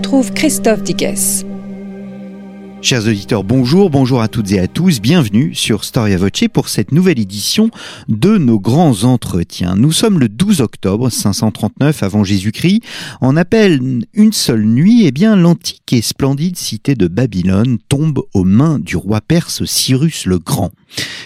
[0.00, 1.49] Retrouve Christophe Dickès.
[2.82, 6.92] Chers auditeurs, bonjour, bonjour à toutes et à tous, bienvenue sur Storia Voce pour cette
[6.92, 7.70] nouvelle édition
[8.08, 9.76] de nos grands entretiens.
[9.76, 12.80] Nous sommes le 12 octobre 539 avant Jésus-Christ.
[13.20, 18.44] En appelle une seule nuit, eh bien l'antique et splendide cité de Babylone tombe aux
[18.44, 20.70] mains du roi perse Cyrus le Grand.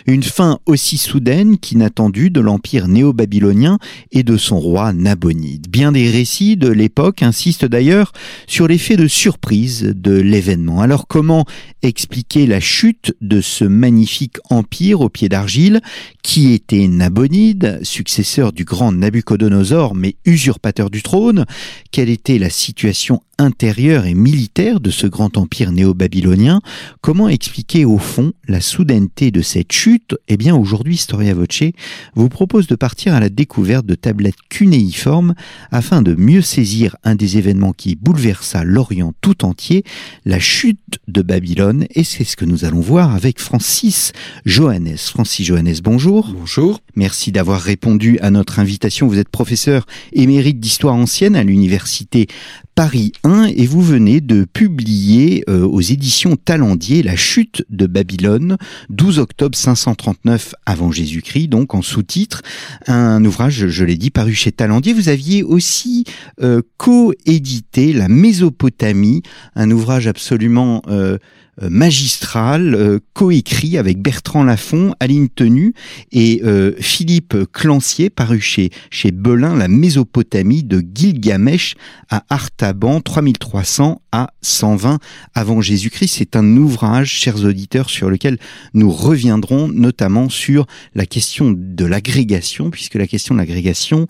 [0.06, 3.78] Une fin aussi soudaine qu'inattendue de l'empire néo-babylonien
[4.12, 5.68] et de son roi Nabonide.
[5.70, 8.12] Bien des récits de l'époque insistent d'ailleurs
[8.46, 10.80] sur l'effet de surprise de l'événement.
[10.80, 11.43] Alors comment
[11.82, 15.80] expliquer la chute de ce magnifique empire au pied d'argile
[16.24, 21.44] qui était Nabonide, successeur du grand Nabucodonosor mais usurpateur du trône?
[21.92, 26.60] Quelle était la situation intérieure et militaire de ce grand empire néo-babylonien,
[27.00, 30.14] comment expliquer au fond la soudaineté de cette chute?
[30.28, 31.72] Eh bien aujourd'hui, Storia Voce
[32.14, 35.34] vous propose de partir à la découverte de tablettes cunéiformes
[35.72, 39.84] afin de mieux saisir un des événements qui bouleversa l'Orient tout entier,
[40.24, 44.12] la chute de Babylone, et c'est ce que nous allons voir avec Francis
[44.46, 44.96] Johannes.
[44.96, 46.13] Francis Johannes, bonjour.
[46.22, 46.78] Bonjour.
[46.94, 49.08] Merci d'avoir répondu à notre invitation.
[49.08, 52.28] Vous êtes professeur émérite d'histoire ancienne à l'université
[52.76, 58.58] Paris 1 et vous venez de publier euh, aux éditions Talendier La chute de Babylone,
[58.90, 62.42] 12 octobre 539 avant Jésus-Christ, donc en sous-titre,
[62.86, 64.92] un ouvrage, je l'ai dit, paru chez Talendier.
[64.92, 66.04] Vous aviez aussi
[66.40, 69.22] euh, co-édité La Mésopotamie,
[69.56, 71.18] un ouvrage absolument euh,
[71.62, 75.74] magistral, euh, coécrit avec Bertrand Lafont, Aline Tenu
[76.12, 81.74] et euh, Philippe Clancier, paru chez, chez Belin, La Mésopotamie de Gilgamesh
[82.10, 84.98] à Artaban, 3300 à 120
[85.34, 86.16] avant Jésus-Christ.
[86.18, 88.38] C'est un ouvrage, chers auditeurs, sur lequel
[88.72, 94.06] nous reviendrons notamment sur la question de l'agrégation, puisque la question de l'agrégation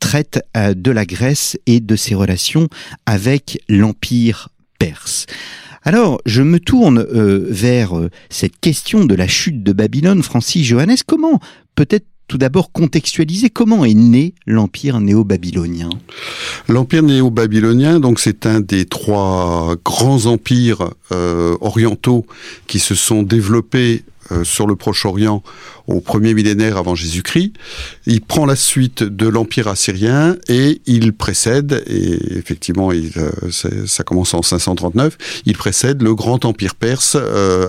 [0.00, 2.68] traite de la Grèce et de ses relations
[3.06, 5.26] avec l'Empire perse.
[5.82, 10.66] Alors, je me tourne euh, vers euh, cette question de la chute de Babylone, Francis
[10.66, 10.96] Johannes.
[11.06, 11.40] Comment
[11.74, 15.88] peut-être tout d'abord contextualiser comment est né l'empire néo-babylonien?
[16.68, 22.26] L'empire néo-babylonien, donc c'est un des trois grands empires euh, orientaux
[22.66, 24.04] qui se sont développés
[24.44, 25.42] sur le Proche-Orient
[25.86, 27.52] au premier millénaire avant Jésus-Christ.
[28.06, 33.30] Il prend la suite de l'Empire assyrien et il précède, et effectivement il, euh,
[33.86, 37.68] ça commence en 539, il précède le grand empire perse euh,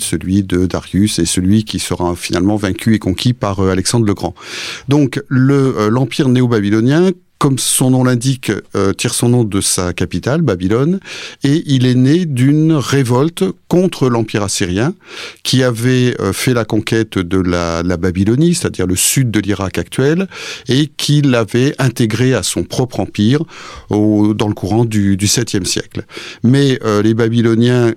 [0.00, 4.34] celui de Darius et celui qui sera finalement vaincu et conquis par Alexandre le Grand.
[4.88, 11.00] Donc l'empire néo-babylonien comme son nom l'indique, euh, tire son nom de sa capitale, Babylone,
[11.44, 14.94] et il est né d'une révolte contre l'Empire assyrien,
[15.42, 20.28] qui avait euh, fait la conquête de la, Babylonie, c'est-à-dire le sud de l'Irak actuel,
[20.68, 23.42] et qui l'avait intégré à son propre empire
[23.90, 26.04] au, dans le courant du, du 7e siècle.
[26.42, 27.92] Mais euh, les Babyloniens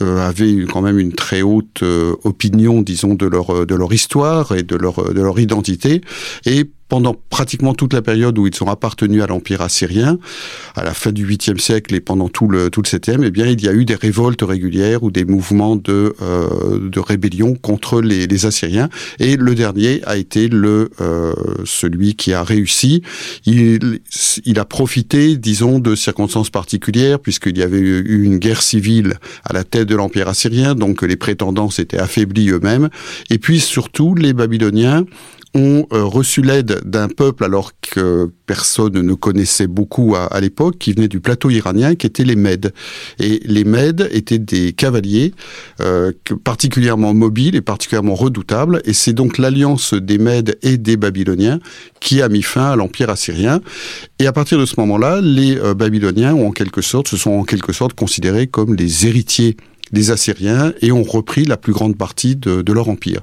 [0.00, 1.82] avaient quand même une très haute
[2.24, 6.00] opinion, disons, de leur de leur histoire et de leur de leur identité,
[6.46, 10.18] et pendant pratiquement toute la période où ils ont appartenu à l'Empire assyrien,
[10.74, 13.46] à la fin du 8e siècle et pendant tout le, tout le 7e, eh bien,
[13.46, 18.02] il y a eu des révoltes régulières ou des mouvements de, euh, de rébellion contre
[18.02, 18.88] les, les, Assyriens.
[19.20, 21.32] Et le dernier a été le, euh,
[21.64, 23.02] celui qui a réussi.
[23.46, 24.00] Il,
[24.44, 29.14] il a profité, disons, de circonstances particulières, puisqu'il y avait eu une guerre civile
[29.44, 32.88] à la tête de l'Empire assyrien, donc les prétendants s'étaient affaiblis eux-mêmes.
[33.30, 35.04] Et puis surtout, les Babyloniens
[35.54, 40.92] ont euh, reçu l'aide d'un peuple alors que personne ne connaissait beaucoup à, l'époque, qui
[40.92, 42.72] venait du plateau iranien, qui étaient les Mèdes.
[43.18, 45.34] Et les Mèdes étaient des cavaliers
[45.80, 46.12] euh,
[46.44, 48.80] particulièrement mobiles et particulièrement redoutables.
[48.84, 51.58] Et c'est donc l'alliance des Mèdes et des Babyloniens
[52.00, 53.60] qui a mis fin à l'empire assyrien.
[54.18, 57.30] Et à partir de ce moment-là, les euh, Babyloniens ont en quelque sorte, se sont
[57.30, 59.56] en quelque sorte considérés comme les héritiers
[59.92, 63.22] des Assyriens et ont repris la plus grande partie de, leur empire.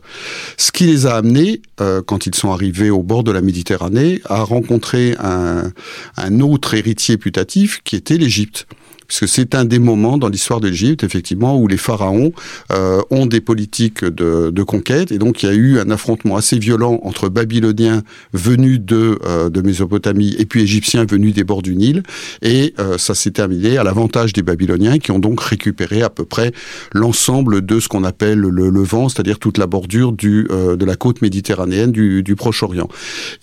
[0.58, 4.22] Ce qui les a amenés, euh, quand ils sont arrivés au bord de la Méditerranée,
[4.26, 8.68] à rencontrer un autre héritier putatif qui était l'Égypte
[9.08, 12.34] parce que c'est un des moments dans l'histoire de l'Égypte, effectivement, où les pharaons
[12.72, 16.36] euh, ont des politiques de, de, conquête, et donc il y a eu un affrontement
[16.36, 21.62] assez violent entre Babyloniens venus de, euh, de Mésopotamie et puis Égyptiens venus des bords
[21.62, 22.04] du Nil,
[22.42, 26.26] et euh, ça s'est terminé à l'avantage des Babyloniens qui ont donc récupéré à peu
[26.26, 26.52] près
[26.94, 30.96] l'ensemble de ce qu'on appelle le Levant, c'est-à-dire toute la bordure du, euh, de la
[30.96, 32.90] côte méditerranéenne du, du Proche-Orient,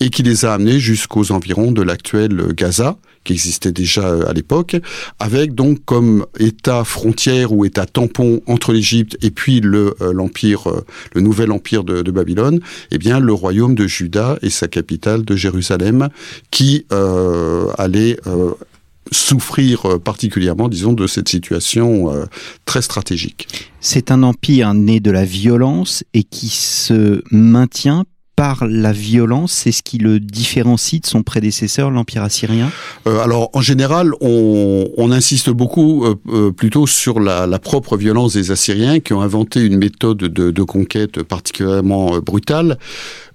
[0.01, 4.33] et qui les a amenés jusqu'aux environs de l'actuel Gaza, qui existait déjà euh, à
[4.33, 4.77] l'époque,
[5.19, 10.69] avec donc comme État frontière ou État tampon entre l'Égypte et puis le euh, l'empire,
[10.71, 10.85] euh,
[11.15, 12.61] le nouvel empire de, Babylone,
[12.93, 16.09] eh bien le royaume de Juda et sa capitale de Jérusalem,
[16.51, 16.87] qui
[17.79, 18.19] allait
[19.11, 22.13] souffrir particulièrement, disons, de cette situation
[22.67, 23.49] très stratégique.
[23.81, 28.05] C'est un empire né de la violence et qui se maintient
[28.37, 32.71] par la violence, c'est ce qui le différencie de son prédécesseur, l'Empire assyrien?
[33.07, 37.97] Euh, Alors, en général, on, on insiste beaucoup euh, euh, plutôt sur la, la, propre
[37.97, 42.79] violence des Assyriens qui ont inventé une méthode de, de conquête particulièrement brutale,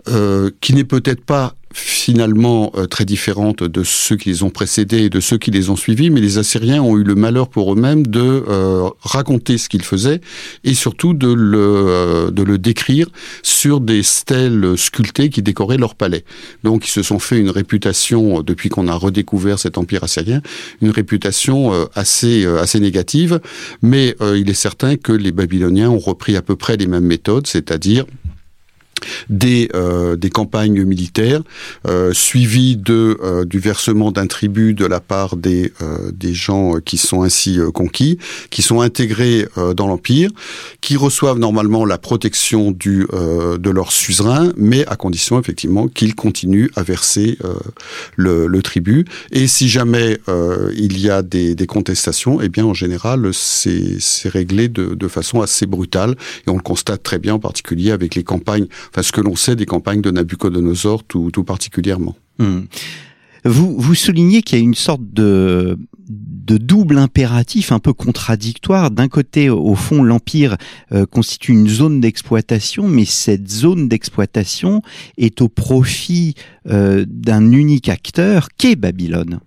[0.08, 5.04] euh, qui n'est peut-être pas finalement euh, très différente de ceux qui les ont précédés
[5.04, 7.74] et de ceux qui les ont suivis, mais les Assyriens ont eu le malheur pour
[7.74, 10.22] eux-mêmes de euh, raconter ce qu'ils faisaient
[10.64, 13.08] et surtout de le, euh, de le décrire
[13.44, 16.24] sur des stèles sculptées qui décoraient leur palais.
[16.64, 20.42] Donc ils se sont fait une réputation, depuis qu'on a redécouvert cet empire assyrien,
[20.82, 23.40] une réputation euh, assez, euh, assez négative,
[23.82, 27.48] mais il est certain que les Babyloniens ont repris à peu près les mêmes méthodes,
[27.48, 28.06] c'est-à-dire
[29.30, 31.42] des, euh, des campagnes militaires
[31.88, 36.76] euh, suivies de euh, du versement d'un tribut de la part des euh, des gens
[36.84, 38.18] qui sont ainsi euh, conquis,
[38.50, 40.30] qui sont intégrés euh, dans l'empire,
[40.82, 46.70] qui reçoivent normalement la protection du de leur suzerain, mais à condition effectivement qu'ils continuent
[46.76, 47.38] à verser
[48.16, 49.06] le, le, tribut.
[49.32, 50.20] Et si jamais
[50.76, 55.42] il y a des, des contestations, eh bien en général c'est réglé de, de façon
[55.42, 56.16] assez brutale
[56.46, 59.36] et on le constate très bien en particulier avec les campagnes enfin ce que l'on
[59.36, 62.16] sait des campagnes de Nabucodonosor tout, particulièrement.
[62.40, 62.60] Mmh.
[63.46, 65.78] Vous, vous soulignez qu'il y a une sorte de,
[66.50, 68.90] de double impératif un peu contradictoire.
[68.90, 70.58] D'un côté, au fond, l'Empire
[70.92, 74.82] euh, constitue une zone d'exploitation, mais cette zone d'exploitation
[75.20, 76.34] est au profit
[76.68, 79.40] euh, d'un unique acteur qu'est Babylone.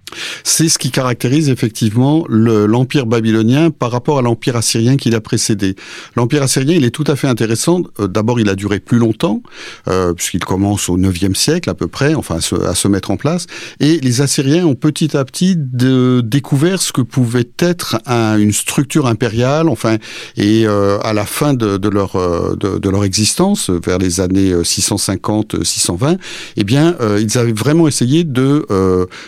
[0.44, 5.74] C'est ce qui caractérise effectivement l'empire babylonien par rapport à l'empire assyrien qui l'a précédé.
[6.16, 7.82] L'empire assyrien, il est tout à fait intéressant.
[8.00, 9.42] Euh, d'abord, il a duré plus longtemps,
[9.88, 13.10] euh, puisqu'il commence au 9e siècle à peu près, enfin à se, à se, mettre
[13.10, 13.46] en place.
[13.80, 19.06] Et les Assyriens ont petit à petit de, découvert que pouvait être un, une structure
[19.06, 19.96] impériale, enfin,
[20.36, 24.20] et euh, à la fin de, de leur, euh, de, de, leur existence, vers les
[24.20, 26.18] années 650-620,
[26.56, 28.66] eh bien, euh, ils avaient vraiment essayé de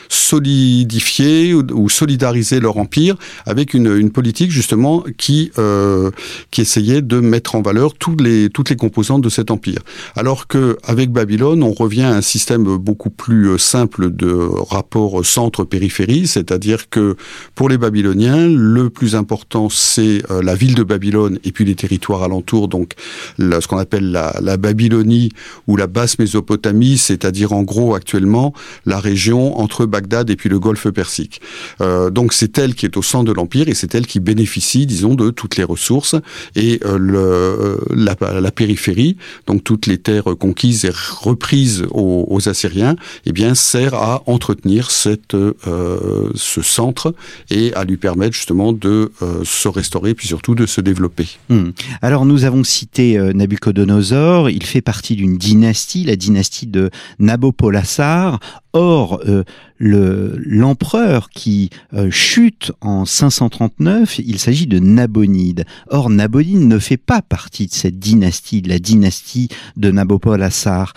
[0.09, 3.17] solidifier solidifier ou, solidariser leur empire
[3.47, 6.11] avec une, une politique justement qui euh,
[6.51, 9.81] qui essayait de mettre en valeur toutes les toutes les composantes de cet empire.
[10.17, 14.33] Alors que avec Babylone, on revient à un système beaucoup plus euh, simple de
[14.71, 17.17] rapport centre-périphérie, c'est-à-dire que
[17.55, 21.75] pour les Babyloniens, le plus important c'est euh, la ville de Babylone et puis les
[21.75, 22.93] territoires alentours, donc
[23.39, 25.31] la, ce qu'on appelle la, la Babylonie
[25.67, 28.53] ou la basse Mésopotamie, c'est-à-dire en gros actuellement
[28.87, 31.41] la région entre Bagdad et puis le golfe Persique.
[31.81, 34.87] Euh, donc c'est elle qui est au centre de l'empire et c'est elle qui bénéficie,
[34.87, 36.17] disons, de toutes les ressources
[36.57, 39.17] et euh, le, euh, la, la, périphérie,
[39.47, 42.97] donc toutes les terres conquises et reprises aux, aux Assyriens,
[43.27, 47.15] eh bien sert à entretenir cette euh, ce centre
[47.51, 51.29] et à lui permettre justement de euh, se restaurer puis surtout de se développer.
[51.51, 51.73] Hum.
[52.03, 58.41] Alors nous avons cité Nabucodonosor, il fait partie d'une dynastie, la dynastie de Nabopolassar.
[58.77, 59.45] Or, euh,
[59.79, 65.65] l'empereur qui euh, chute en 539, il s'agit de Nabonide.
[65.91, 70.93] Or, Nabonide ne fait pas partie de cette dynastie, de la dynastie de Nabopolassar.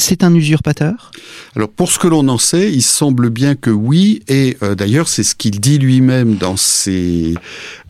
[0.00, 1.10] C'est un usurpateur?
[1.54, 5.08] Alors pour ce que l'on en sait, il semble bien que oui, et euh, d'ailleurs
[5.08, 7.34] c'est ce qu'il dit lui-même dans ses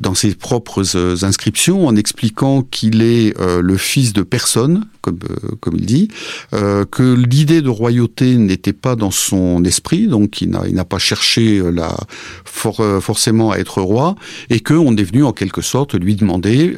[0.01, 5.21] dans ses propres euh, inscriptions en expliquant qu'il est euh, le fils de personne, comme
[5.61, 6.09] comme il dit,
[6.51, 11.97] que l'idée de royauté n'était pas dans son esprit, donc il n'a pas cherché la
[12.45, 14.17] for, forcément à être roi,
[14.51, 16.75] et que on est venu en quelque sorte lui demander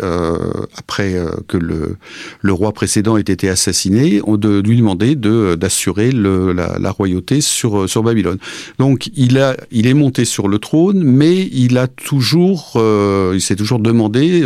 [0.76, 1.16] après
[1.48, 1.96] que le
[2.40, 8.02] le roi précédent ait été assassiné, de lui demander de d'assurer la, royauté sur sur
[8.02, 8.38] Babylone.
[8.79, 13.57] Donc il a il est monté sur le trône, mais il a toujours il s'est
[13.57, 14.43] toujours demandé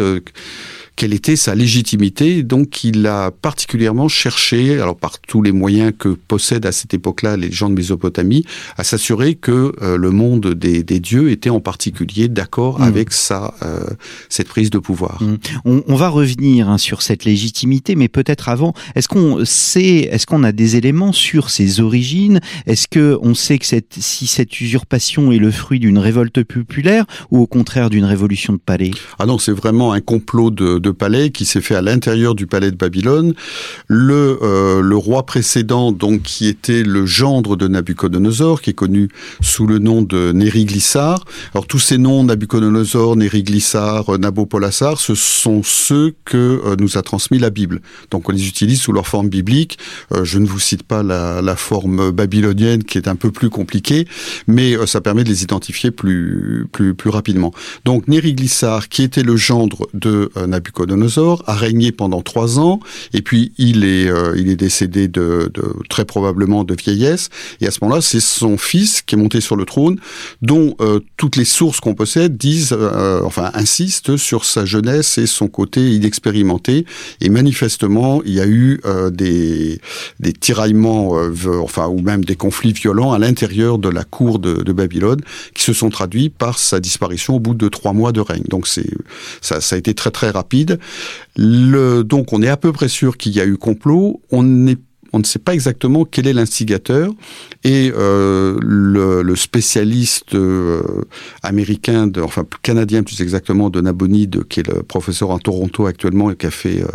[0.97, 2.43] quelle était sa légitimité.
[2.43, 7.37] Donc il a particulièrement cherché, alors par tous les moyens que possèdent à cette époque-là
[7.37, 8.45] les gens de Mésopotamie,
[8.77, 12.85] à s'assurer que euh, le monde des, des, dieux était en particulier d'accord mmh.
[12.85, 13.85] avec sa euh,
[14.31, 15.23] cette prise de pouvoir.
[15.23, 15.37] Mmh.
[15.67, 20.27] On, on, va revenir hein, sur cette légitimité, mais peut-être avant, est-ce qu'on sait, est-ce
[20.27, 22.41] qu'on a des éléments sur ses origines?
[22.67, 27.05] Est-ce que on sait que cette, si cette usurpation est le fruit d'une révolte populaire
[27.31, 28.93] ou au contraire d'une révolution de palais?
[29.19, 32.47] Ah non, c'est vraiment un complot de de palais qui s'est fait à l'intérieur du
[32.47, 33.35] palais de Babylone.
[33.89, 39.09] Le, euh, le roi précédent, donc qui était le gendre de Nabucodonosor, qui est connu
[39.41, 41.25] sous le nom de Nériglissar.
[41.55, 47.39] Alors tous ces noms, Nabucodonosor, Nériglissar, Nabopolassar, ce sont ceux que euh, nous a transmis
[47.39, 47.81] la Bible.
[48.11, 49.79] Donc on les utilise sous leur forme biblique.
[50.13, 53.49] Euh, je ne vous cite pas la, la, forme babylonienne qui est un peu plus
[53.49, 54.07] compliquée,
[54.47, 57.53] mais ça permet de les identifier plus, plus, plus rapidement.
[57.85, 60.76] Donc Nériglissar, qui était le gendre de Nabucodonosor,
[61.47, 62.81] A régné pendant trois ans,
[63.13, 67.31] et puis il est, euh, il est décédé de, de, très probablement de vieillesse,
[67.61, 69.99] et à ce moment-là, c'est son fils qui est monté sur le trône,
[70.43, 75.27] dont euh, toutes les sources qu'on possède disent, euh, enfin insistent sur sa jeunesse et
[75.27, 76.85] son côté inexpérimenté,
[77.21, 78.81] et manifestement, il y a eu
[79.13, 79.81] des,
[80.21, 81.19] des tiraillements,
[81.63, 85.21] enfin ou même des conflits violents à l'intérieur de la cour de, de, Babylone,
[85.55, 88.45] qui se sont traduits par sa disparition au bout de trois mois de règne.
[88.49, 88.91] Donc c'est
[89.41, 90.66] ça, ça a été très très rapide
[91.37, 94.21] donc on est à peu près sûr qu'il y a eu complot.
[94.31, 94.79] On n'est
[95.17, 97.11] on ne sait pas exactement quel est l'instigateur.
[97.65, 100.83] Et euh, le, spécialiste euh,
[101.43, 106.37] américain, enfin canadien plus exactement, de Nabonide, qui est le professeur en Toronto actuellement et
[106.37, 106.89] qui a fait euh,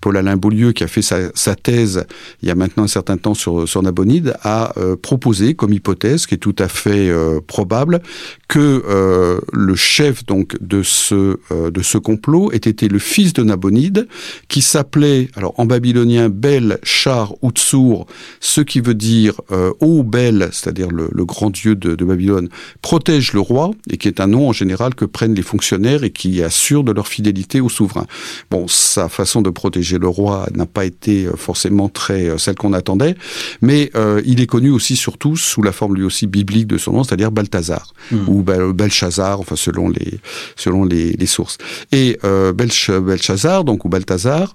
[0.00, 2.04] Paul-Alain Beaulieu, qui a fait sa, thèse
[2.42, 6.34] il y a maintenant un certain temps sur, sur Nabonide, a proposé comme hypothèse, qui
[6.34, 7.10] est tout à fait
[7.46, 8.00] probable,
[8.48, 14.08] que le chef donc de ce de ce complot ait été le fils de Nabonide,
[14.48, 17.67] qui s'appelait alors en babylonien Bel Char Utsu
[18.40, 22.48] ce qui veut dire euh, ô belle, c'est-à-dire le, grand dieu de, Babylone,
[22.82, 26.10] protège le roi, et qui est un nom en général que prennent les fonctionnaires et
[26.10, 28.06] qui assure de leur fidélité au souverain.
[28.50, 32.56] Bon, sa façon de protéger le roi n'a pas été euh, forcément très euh, celle
[32.56, 33.16] qu'on attendait,
[33.62, 33.90] mais
[34.24, 37.30] il est connu aussi surtout sous la forme lui aussi biblique de son nom, c'est-à-dire
[37.30, 38.28] Balthazar hmm.
[38.28, 40.20] ou Belshazzar, enfin selon les
[40.56, 41.58] selon les, sourses.
[41.92, 44.54] Et Belshazzar, donc ou Balthazar,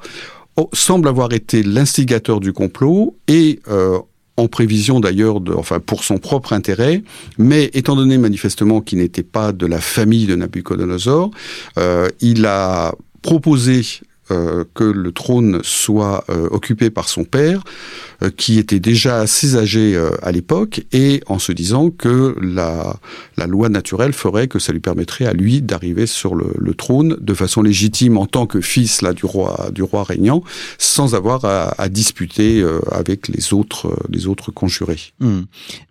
[0.73, 3.99] semble avoir été l'instigateur du complot et euh,
[4.37, 7.03] en prévision d'ailleurs, enfin pour son propre intérêt,
[7.37, 11.31] mais étant donné manifestement qu'il n'était pas de la famille de Nabucodonosor,
[11.77, 13.81] euh, il a proposé
[14.31, 17.61] euh, que le trône soit euh, occupé par son père,
[18.21, 22.99] euh, qui était déjà assez âgé à l'époque, et en se disant que la,
[23.47, 27.61] loi naturelle ferait que ça lui permettrait à lui d'arriver sur le, trône de façon
[27.61, 30.43] légitime en tant que fils là du roi du roi régnant,
[30.79, 34.99] sans avoir à, disputer avec les autres les autres conjurés.
[35.19, 35.41] Hmm.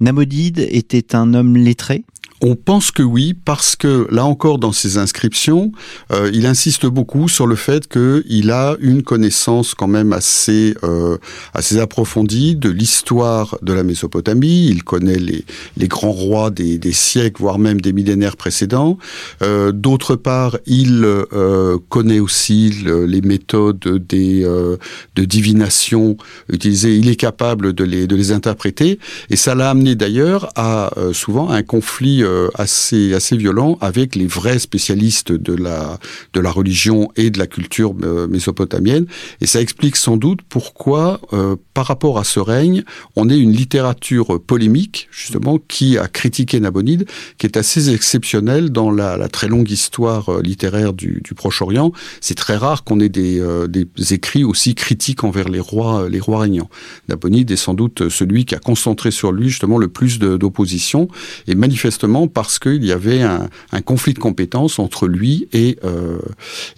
[0.00, 2.04] Namodide était un homme lettré?
[2.44, 5.70] On pense que oui, parce que là encore dans ses inscriptions,
[6.10, 11.18] euh, il insiste beaucoup sur le fait qu'il a une connaissance quand même assez euh,
[11.54, 14.66] assez approfondie de l'histoire de la Mésopotamie.
[14.66, 15.44] Il connaît les,
[15.76, 18.98] les grands rois des, des siècles, voire même des millénaires précédents.
[19.42, 26.16] Euh, D'autre part, il euh, connaît aussi les méthodes des de divination
[26.48, 26.96] utilisées.
[26.96, 28.98] Il est capable de les de les interpréter,
[29.30, 34.14] et ça l'a amené d'ailleurs à souvent à un conflit euh, assez assez violent avec
[34.14, 35.98] les vrais spécialistes de la
[36.32, 39.06] de la religion et de la culture euh, mésopotamienne.
[39.40, 42.84] Et ça explique sans doute pourquoi euh, par rapport à ce règne
[43.16, 47.06] on est une littérature polémique justement qui a critiqué Nabonide
[47.38, 51.92] qui est assez exceptionnelle dans la, très longue histoire littéraire du, du Proche-Orient.
[52.20, 56.40] C'est très rare qu'on ait des, des écrits aussi critiques envers les rois les rois
[56.40, 56.70] régnants.
[57.08, 61.08] Nabonide est sans doute celui qui a concentré sur lui justement le plus d'opposition.
[61.46, 63.48] Et manifestement parce qu'il y avait un,
[63.84, 66.18] conflit de compétences entre lui et, euh,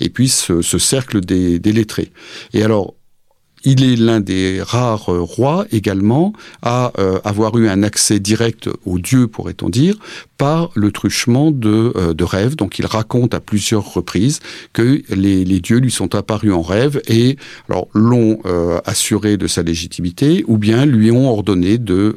[0.00, 2.10] et puis ce, ce cercle des, des lettrés.
[2.52, 2.94] Et alors,
[3.64, 8.68] il est l'un des rares euh, rois également à euh, avoir eu un accès direct
[8.84, 9.96] aux dieux, pourrait-on dire,
[10.36, 12.56] par le truchement de, euh, de rêves.
[12.56, 14.40] Donc il raconte à plusieurs reprises
[14.72, 17.36] que les, les dieux lui sont apparus en rêve et
[17.68, 18.40] alors l'ont
[18.84, 22.14] assuré de sa légitimité ou bien lui ont ordonné de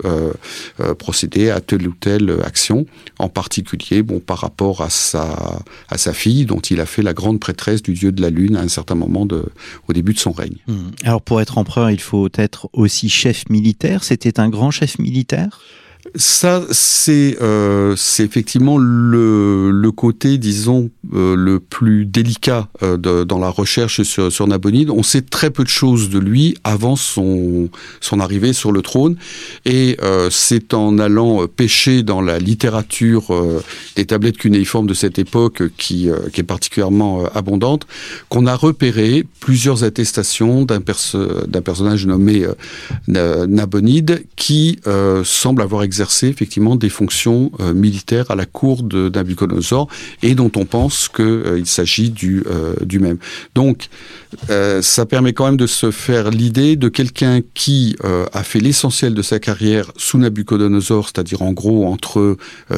[0.98, 2.86] procéder à telle ou telle action,
[3.20, 7.13] en particulier bon par rapport à sa à sa fille dont il a fait la
[7.13, 9.46] grande prêtresse du dieu de la lune à un certain moment de
[9.88, 10.58] au début de son règne.
[10.68, 10.75] Mmh.
[11.04, 14.03] Alors pour pour être empereur, il faut être aussi chef militaire.
[14.03, 15.62] C'était un grand chef militaire?
[16.15, 23.39] Ça, c'est euh, effectivement le, le, côté, disons, euh, le plus délicat euh, de, dans
[23.39, 24.89] la recherche sur, sur, Nabonide.
[24.89, 29.17] On sait très peu de choses de lui avant son, son arrivée sur le trône,
[29.65, 33.33] et euh, c'est en allant pêcher dans la littérature
[33.95, 37.85] des tablettes cunéiformes de cette époque, qui, qui est particulièrement abondante,
[38.29, 41.19] qu'on a repéré plusieurs attestations d'un perso
[41.63, 42.45] personnage nommé
[43.07, 44.79] Nabonide, qui
[45.23, 49.88] semble avoir exercé effectivement des fonctions euh, militaires à la cour de Nabucodonosor
[50.24, 53.18] et dont on pense qu'il euh, s'agit du, euh, du même.
[53.56, 53.89] Donc,
[54.82, 57.96] ça permet quand même de se faire l'idée de quelqu'un qui
[58.34, 62.36] a fait l'essentiel de sa carrière sous Nabucodonosor, c'est-à-dire en gros entre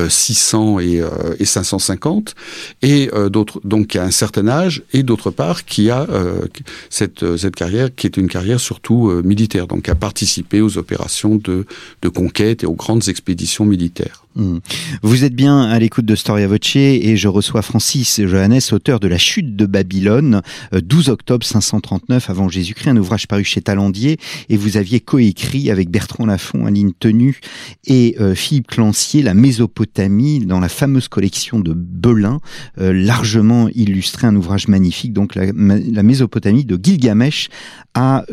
[0.08, 1.02] 600 et,
[1.40, 2.36] et 550,
[2.84, 6.06] et d'autres donc qui a un certain âge, et d'autre part qui a
[6.92, 11.66] cette, cette carrière qui est une carrière surtout militaire, donc a participé aux opérations de,
[12.04, 14.26] de conquête et aux grandes expéditions militaires.
[14.36, 14.60] Hmm.
[15.02, 19.08] Vous êtes bien à l'écoute de Storia Voce et je reçois Francis Johannes, auteur de
[19.08, 24.18] La chute de Babylone, 12 euh, octobre 539 avant Jésus-Christ, un ouvrage paru chez Talandier
[24.50, 27.40] et vous aviez coécrit avec Bertrand Lafont, Aline Tenue
[27.88, 32.40] et euh, Philippe Clancier La Mésopotamie dans la fameuse collection de Belin,
[32.80, 37.50] euh, largement illustré, un ouvrage magnifique, donc la, la Mésopotamie de Gilgamesh
[37.96, 38.26] à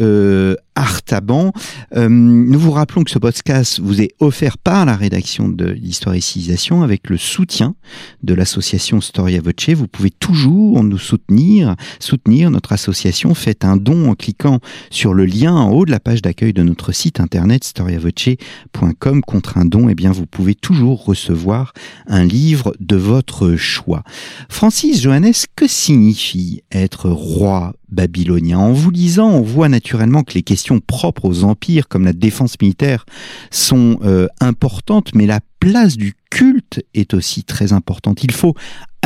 [0.76, 1.52] Artaban.
[1.97, 6.21] nous vous rappelons que ce podcast vous est offert par la rédaction de l'histoire et
[6.21, 7.75] civilisation avec le soutien
[8.23, 9.71] de l'association Storia Voce.
[9.75, 13.35] Vous pouvez toujours nous soutenir, soutenir notre association.
[13.35, 16.62] Faites un don en cliquant sur le lien en haut de la page d'accueil de
[16.62, 19.23] notre site internet storiavoce.com.
[19.23, 21.73] Contre un don, eh bien, vous pouvez toujours recevoir
[22.06, 24.02] un livre de votre choix.
[24.49, 28.59] Francis Johannes, que signifie être roi babylonien.
[28.59, 32.57] En vous lisant, on voit naturellement que les questions propres aux empires, comme la défense
[32.61, 33.05] militaire,
[33.50, 38.23] sont euh, importantes, mais la place du culte est aussi très importante.
[38.23, 38.55] Il faut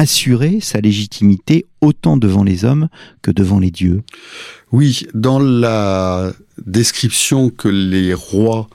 [0.01, 2.89] assurer sa légitimité autant devant les hommes
[3.21, 4.03] que devant les dieux.
[4.73, 6.33] Oui, dans la
[6.65, 8.71] description que les rois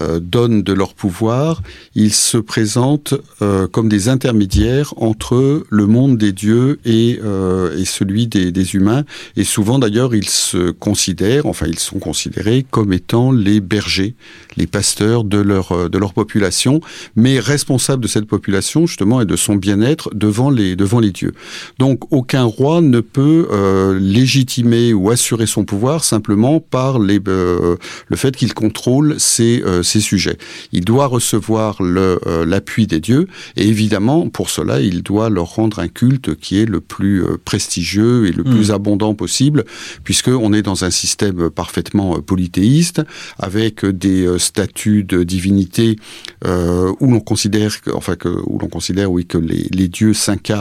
[0.00, 1.62] euh, donnent de leur pouvoir,
[1.94, 8.28] ils se présentent euh, comme des intermédiaires entre le monde des dieux et, euh, celui
[8.28, 9.04] des, humains.
[9.36, 14.14] Et souvent d'ailleurs, ils se considèrent, enfin ils sont considérés comme étant les bergers,
[14.56, 16.80] les pasteurs de leur population,
[17.16, 21.32] mais responsables de cette population justement et de son bien-être devant les, devant les dieux.
[21.78, 23.48] Donc aucun roi ne peut
[24.00, 30.36] légitimer ou assurer son pouvoir simplement par les, le fait qu'il contrôle ses ces sujets.
[30.72, 35.78] Il doit recevoir euh, l'appui des dieux et évidemment pour cela il doit leur rendre
[35.78, 38.74] un culte qui est le plus euh, prestigieux et le plus hmm.
[38.74, 39.64] abondant possible
[40.04, 43.02] puisque on est dans un système parfaitement euh, polythéiste
[43.38, 45.96] avec des statuts de divinité
[46.44, 50.59] où l'on considère que, enfin que où l'on considère oui que les, les dieux s'incarnent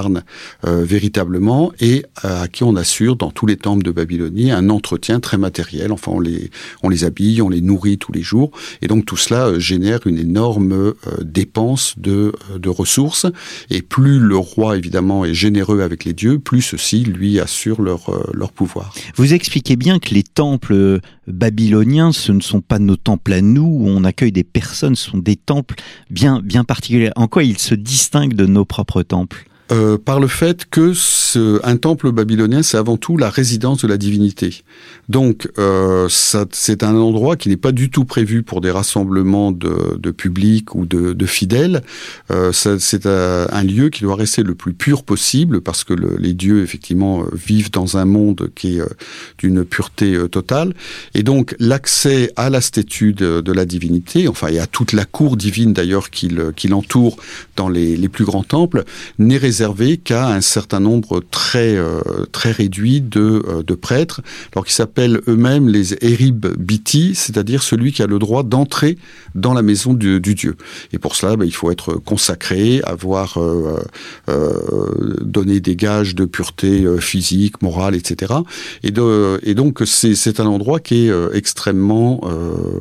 [0.64, 5.38] véritablement et à qui on assure dans tous les temples de Babylonie un entretien très
[5.38, 5.92] matériel.
[5.92, 6.52] Enfin on les
[6.84, 10.06] on les habille, on les nourrit tous les jours et donc tout cela euh, génère
[10.06, 13.26] une énorme euh, dépense de, euh, de ressources.
[13.70, 18.12] Et plus le roi, évidemment, est généreux avec les dieux, plus ceux-ci lui assurent leur,
[18.34, 18.94] leur pouvoir.
[19.16, 23.64] Vous expliquez bien que les temples babyloniens, ce ne sont pas nos temples à nous,
[23.64, 25.76] où on accueille des personnes, ce sont des temples
[26.10, 27.12] bien, bien particuliers.
[27.16, 29.49] En quoi ils se distinguent de nos propres temples?
[29.72, 33.88] Euh, par le fait que ce, un temple babylonien, c'est avant tout la résidence de
[33.88, 34.64] la divinité.
[35.10, 39.98] Donc, euh, c'est un endroit qui n'est pas du tout prévu pour des rassemblements de,
[39.98, 41.84] de public ou de, de fidèles.
[42.32, 46.34] Euh, c'est un lieu qui doit rester le plus pur possible parce que le, les
[46.34, 48.88] dieux, effectivement, vivent dans un monde qui est euh,
[49.38, 50.74] d'une pureté euh, totale.
[51.14, 55.06] Et donc, l'accès à la statue de, de, la divinité, enfin, et à toute la
[55.06, 56.30] cour divine d'ailleurs qui
[56.68, 57.18] l'entoure
[57.56, 58.84] dans les, les plus grands temples,
[59.20, 59.59] n'est réservé
[60.04, 64.22] qu'à un certain nombre très euh, très réduit de, euh, de prêtres,
[64.54, 68.98] alors qu'ils s'appellent eux-mêmes les Erib Biti, c'est-à-dire celui qui a le droit d'entrer
[69.36, 70.56] dans la maison du, du Dieu.
[70.94, 73.78] Et pour cela, ben, il faut être consacré, avoir euh,
[74.30, 78.34] euh, donné des gages de pureté physique, morale, etc.
[78.84, 82.80] Et, de, et donc c'est un endroit qui est extrêmement euh,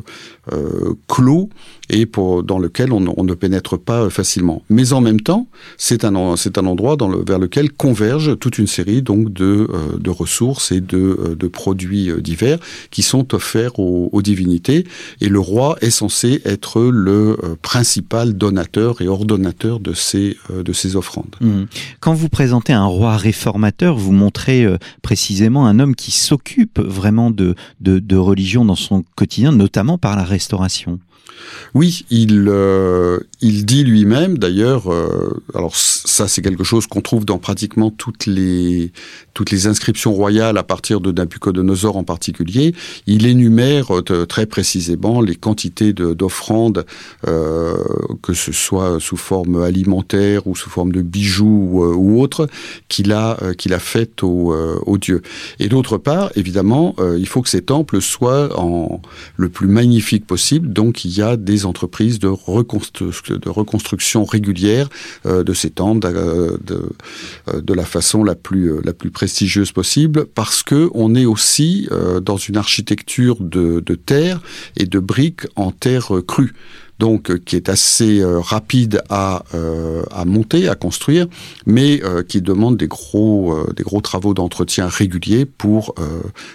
[1.07, 1.49] clos
[1.91, 4.63] et pour, dans lequel on, ne pénètre pas facilement.
[4.69, 8.67] Mais en même temps, c'est un, c'est un endroit dans vers lequel convergent toute une
[8.67, 12.59] série donc de, de ressources et de, de produits divers
[12.91, 14.85] qui sont offerts aux, divinités.
[15.21, 20.97] Et le roi est censé être le principal donateur et ordonnateur de ces, de ces
[20.97, 21.37] offrandes.
[21.41, 21.65] Mmh.
[22.01, 24.67] Quand vous présentez un roi réformateur, vous montrez
[25.03, 30.17] précisément un homme qui s'occupe vraiment de, de, de religion dans son quotidien, notamment par
[30.17, 31.03] la restauration.
[31.75, 37.25] Oui, il, euh, il dit lui-même, d'ailleurs, euh, alors ça c'est quelque chose qu'on trouve
[37.25, 38.93] dans pratiquement toutes les,
[39.35, 42.75] toutes les inscriptions royales à partir de Nabucodonosor en particulier,
[43.07, 46.87] il énumère euh, très précisément les quantités d'offrandes,
[47.25, 52.49] que ce soit sous forme alimentaire ou sous forme de bijoux ou, autre,
[52.89, 55.23] qu'il a, a faites aux, dieux.
[55.59, 59.01] Et d'autre part, évidemment, il faut que ces temples soient en
[59.37, 64.89] le plus magnifique possible, donc y a des entreprises de, de reconstruction régulière
[65.27, 66.91] euh, de ces temples euh, de,
[67.49, 71.89] euh, de, la façon la plus, la plus prestigieuse possible parce que on est aussi
[72.23, 74.41] dans une architecture de, de terre
[74.77, 76.55] et de briques en terre crue
[76.99, 79.45] donc qui est assez rapide à,
[80.11, 81.29] à monter, à construire,
[81.65, 85.95] mais qui demande des gros, des gros travaux d'entretien réguliers pour,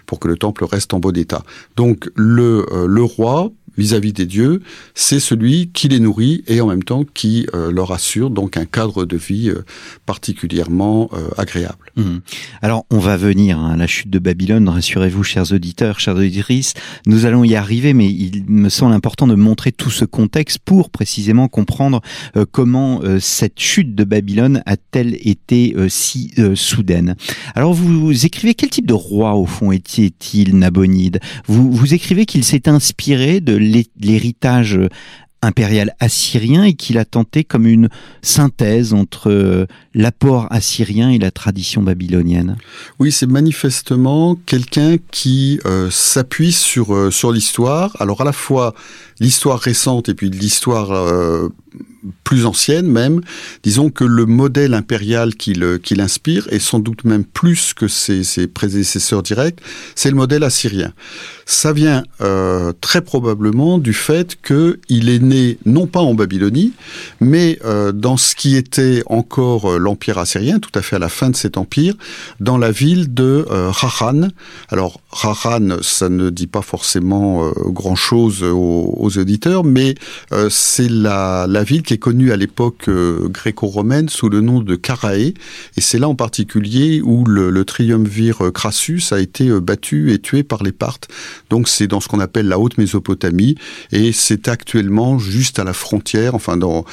[0.05, 1.43] pour que le temple reste en bon état.
[1.77, 4.61] Donc le, le roi vis-à-vis des dieux,
[4.93, 8.65] c'est celui qui les nourrit et en même temps qui euh, leur assure donc un
[8.65, 9.63] cadre de vie euh,
[10.05, 11.91] particulièrement euh, agréable.
[11.95, 12.17] Mmh.
[12.61, 16.73] Alors on va venir à hein, la chute de Babylone, rassurez-vous chers auditeurs, chers auditrices,
[17.05, 20.89] nous allons y arriver mais il me semble important de montrer tout ce contexte pour
[20.89, 22.01] précisément comprendre
[22.51, 27.15] comment cette chute de Babylone a-t-elle été si soudaine.
[27.55, 31.19] Alors vous écrivez quel type de roi au fond était-il Nabonide?
[31.47, 33.55] Vous, vous écrivez qu'il s'est inspiré de
[33.99, 34.79] l'héritage
[35.43, 37.89] impérial assyrien et qu'il a tenté comme une
[38.21, 42.57] synthèse entre euh, l'apport assyrien et la tradition babylonienne.
[42.99, 47.95] Oui, c'est manifestement quelqu'un qui euh, s'appuie sur euh, sur l'histoire.
[47.99, 48.73] Alors à la fois
[49.19, 50.91] l'histoire récente et puis l'histoire
[52.23, 53.21] plus ancienne même,
[53.63, 58.47] disons que le modèle impérial qui l'inspire, et sans doute même plus que ses, ses
[58.47, 59.59] prédécesseurs directs,
[59.95, 60.93] c'est le modèle assyrien.
[61.45, 66.73] Ça vient euh, très probablement du fait qu'il est né non pas en Babylonie,
[67.19, 71.09] mais euh, dans ce qui était encore euh, l'empire assyrien, tout à fait à la
[71.09, 71.93] fin de cet empire,
[72.39, 74.29] dans la ville de euh, Haran.
[74.69, 79.95] Alors Haran, ça ne dit pas forcément grand-chose aux, auditeurs, mais
[80.49, 85.33] c'est la, ville qui est connue à l'époque euh, gréco-romaine sous le nom de Carae,
[85.77, 90.19] et c'est là en particulier où le, triumvir euh, Crassus a été euh, battu et
[90.19, 91.07] tué par les Parthes.
[91.49, 93.55] Donc c'est dans ce qu'on appelle la haute Mésopotamie,
[93.91, 96.85] et c'est actuellement juste à la frontière, enfin dans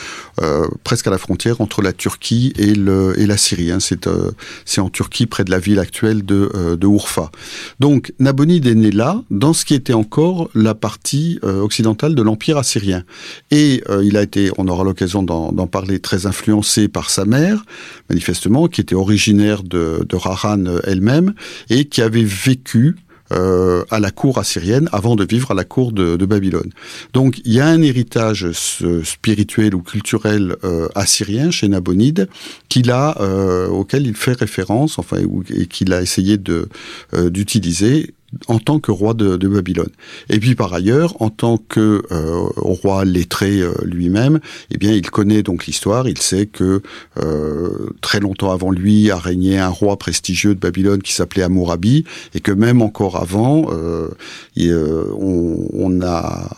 [0.42, 3.70] euh, presque à la frontière entre la Turquie et, le, et la Syrie.
[3.70, 3.80] Hein.
[3.80, 4.30] C'est euh,
[4.64, 7.30] c'est en Turquie près de la ville actuelle de, euh, Urfa.
[7.78, 12.56] Donc Nabonide est né là, dans ce qui était encore la partie occidentale de l'empire
[12.58, 13.04] assyrien,
[13.50, 17.64] et il a été, on aura l'occasion d'en parler, très influencé par sa mère,
[18.08, 21.34] manifestement, qui était originaire de, de Rahan elle-même,
[21.68, 22.96] et qui avait vécu
[23.32, 26.70] euh, à la cour assyrienne avant de vivre à la cour de, de Babylone.
[27.12, 32.28] Donc il y a un héritage spirituel ou culturel euh, assyrien chez Nabonide
[32.68, 35.18] qu'il a, euh, auquel il fait référence, enfin,
[35.50, 36.68] et qu'il a essayé de
[37.14, 38.14] euh, d'utiliser
[38.46, 39.90] en tant que roi de, de, Babylone.
[40.28, 44.40] Et puis par ailleurs, en tant que euh, roi lettré euh, lui-même,
[44.70, 46.08] eh bien, il connaît donc l'histoire.
[46.08, 46.82] Il sait que
[47.18, 52.04] euh, très longtemps avant lui a régné un roi prestigieux de Babylone qui s'appelait Amourabi,
[52.34, 54.08] et que même encore avant, euh,
[54.58, 56.48] euh, on, on, a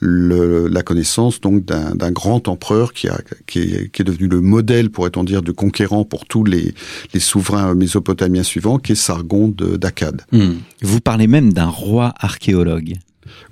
[0.00, 4.40] le, la connaissance donc d'un grand empereur qui, a, qui, est, qui est devenu le
[4.40, 6.74] modèle, pourrait-on dire, de conquérant pour tous les,
[7.14, 10.22] les souverains mésopotamiens suivants, qui est Sargon d'Akkad.
[10.32, 10.54] Hmm.
[10.82, 12.96] Vous parlez même d'un roi archéologue.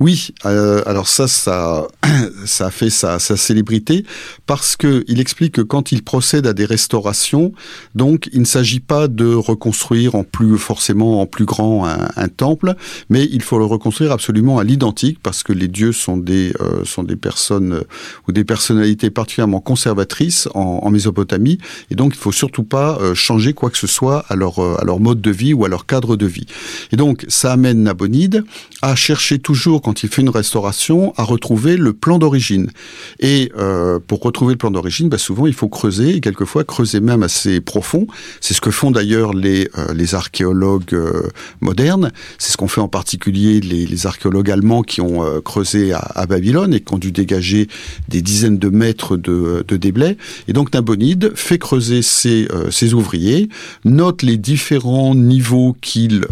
[0.00, 1.86] Oui, euh, alors ça, ça,
[2.44, 4.04] ça a fait sa, célébrité
[4.46, 7.52] parce que il explique que quand il procède à des restaurations,
[7.94, 12.74] donc il ne s'agit pas de reconstruire en plus forcément en plus grand un, temple,
[13.08, 16.84] mais il faut le reconstruire absolument à l'identique parce que les dieux sont des euh,
[16.84, 17.82] sont des personnes euh,
[18.28, 21.58] ou des personnalités particulièrement conservatrices en, en, Mésopotamie
[21.90, 24.98] et donc il faut surtout pas changer quoi que ce soit à leur à leur
[24.98, 26.46] mode de vie ou à leur cadre de vie.
[26.92, 28.44] Et donc ça amène Nabonide
[28.82, 32.70] à chercher toujours toujours, quand il fait une restauration, à retrouver le plan d'origine.
[33.18, 37.00] Et euh, pour retrouver le plan d'origine, bah, souvent il faut creuser, et quelquefois creuser
[37.00, 38.06] même assez profond.
[38.40, 42.12] C'est ce que font d'ailleurs les, euh, archéologues euh, modernes.
[42.38, 46.80] C'est ce qu'ont fait en particulier les, archéologues allemands qui ont creusé à, Babylone et
[46.80, 47.66] qui ont dû dégager
[48.08, 50.16] des dizaines de mètres de, de déblais.
[50.46, 53.48] Et donc Nabonide fait creuser ses, ses ouvriers,
[53.84, 56.26] note les différents niveaux qu'il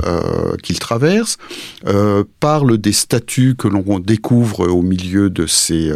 [0.62, 1.38] qu'il traverse,
[2.38, 5.90] parle des statues que l'on découvre au milieu de ces,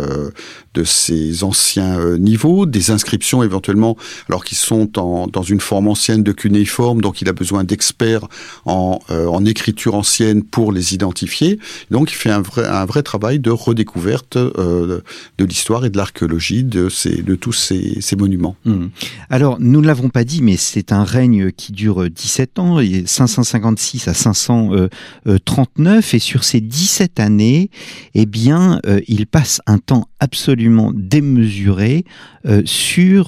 [0.78, 3.96] de ces anciens euh, niveaux, des inscriptions éventuellement,
[4.28, 8.28] alors qu'ils sont en, dans une forme ancienne de cunéiforme, donc il a besoin d'experts
[8.64, 11.58] en, euh, en, écriture ancienne pour les identifier.
[11.90, 15.00] Donc il fait un vrai, un vrai travail de redécouverte euh,
[15.38, 16.88] de l'histoire et de l'archéologie de,
[17.22, 18.56] de tous ces, ces monuments.
[18.64, 18.86] Mmh.
[19.30, 24.06] Alors nous ne l'avons pas dit, mais c'est un règne qui dure 17 ans, 556
[24.06, 27.70] à 539, et sur ces 17 années,
[28.14, 32.04] eh bien, il passe un temps absolument démesuré
[32.46, 32.62] euh,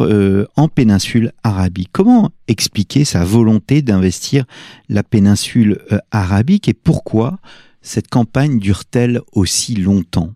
[0.01, 1.91] euh, en péninsule arabique.
[1.93, 4.45] Comment expliquer sa volonté d'investir
[4.89, 7.39] la péninsule euh, arabique et pourquoi
[7.83, 10.33] cette campagne dure-t-elle aussi longtemps?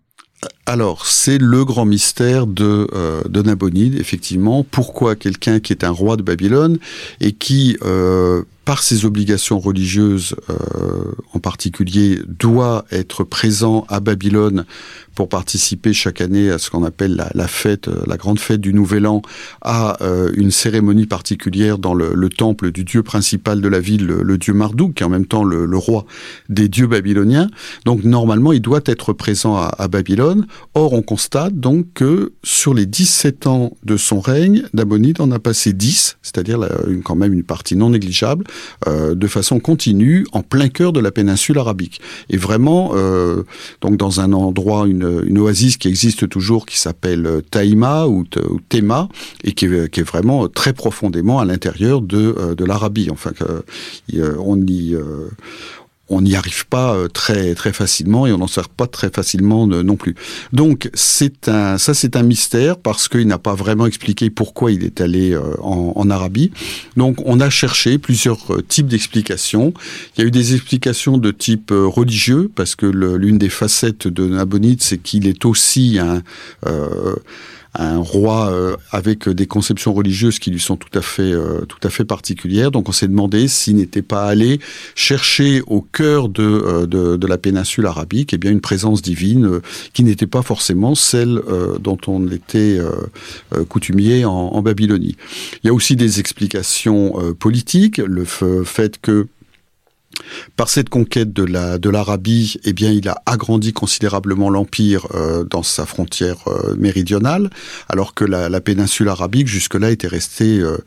[0.65, 2.87] Alors, c'est le grand mystère de,
[3.27, 4.63] de Nabonide, effectivement.
[4.63, 6.77] Pourquoi quelqu'un qui est un roi de Babylone
[7.19, 7.77] et qui,
[8.65, 10.35] par ses obligations religieuses
[11.33, 14.65] en particulier, doit être présent à Babylone
[15.15, 18.73] pour participer chaque année à ce qu'on appelle la, fête, euh, la grande fête du
[18.73, 19.21] Nouvel An,
[19.61, 24.05] à euh, une cérémonie particulière dans le, le, temple du dieu principal de la ville,
[24.05, 26.05] le, dieu Marduk, qui est en même temps le, roi
[26.49, 27.49] des dieux babyloniens.
[27.85, 30.47] Donc normalement, il doit être présent à, Babylone.
[30.73, 35.39] Or, on constate donc que sur les 17 ans de son règne, Nabonide en a
[35.39, 36.59] passé 10, c'est-à-dire
[37.03, 38.45] quand même une partie non négligeable,
[38.87, 42.01] euh, de façon continue, en plein cœur de la péninsule arabique.
[42.29, 43.43] Et vraiment, euh,
[43.81, 48.25] donc dans un endroit, une une, oasis qui existe toujours qui s'appelle euh, Taïma ou,
[48.49, 49.09] ou Tema
[49.43, 53.09] et qui est, qui est, vraiment très profondément à l'intérieur de, euh, de l'Arabie.
[53.11, 53.31] Enfin,
[54.39, 54.95] on y
[56.09, 59.67] on n'y arrive pas euh, très très facilement et on n'en sert pas très facilement
[59.67, 60.15] non plus.
[60.53, 64.83] Donc c'est un ça c'est un mystère parce qu'il n'a pas vraiment expliqué pourquoi il
[64.83, 66.51] est allé en, en, Arabie.
[66.97, 69.73] Donc on a cherché plusieurs types d'explications.
[70.15, 74.27] Il y a eu des explications de type religieux parce que l'une des facettes de
[74.27, 76.21] Nabonide c'est qu'il est aussi un
[76.65, 77.15] euh,
[77.77, 81.79] un roi euh, avec des conceptions religieuses qui lui sont tout à fait euh, tout
[81.83, 82.71] à fait particulières.
[82.71, 84.59] Donc on s'est demandé s'il n'était pas allé
[84.95, 89.59] chercher au cœur de, euh, de, la péninsule arabique eh bien une présence divine
[89.93, 91.41] qui n'était pas forcément celle
[91.79, 92.79] dont on était
[93.67, 95.15] coutumier en, en, Babylonie.
[95.63, 99.27] Il y a aussi des explications politiques, le fait que
[100.55, 105.43] par cette conquête de la de l'Arabie, eh bien, il a agrandi considérablement l'empire euh,
[105.43, 107.49] dans sa frontière euh, méridionale,
[107.89, 110.77] alors que la, la péninsule arabique jusque-là était restée euh,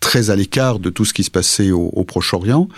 [0.00, 2.68] très à l'écart de tout ce qui se passait au, au Proche-Orient.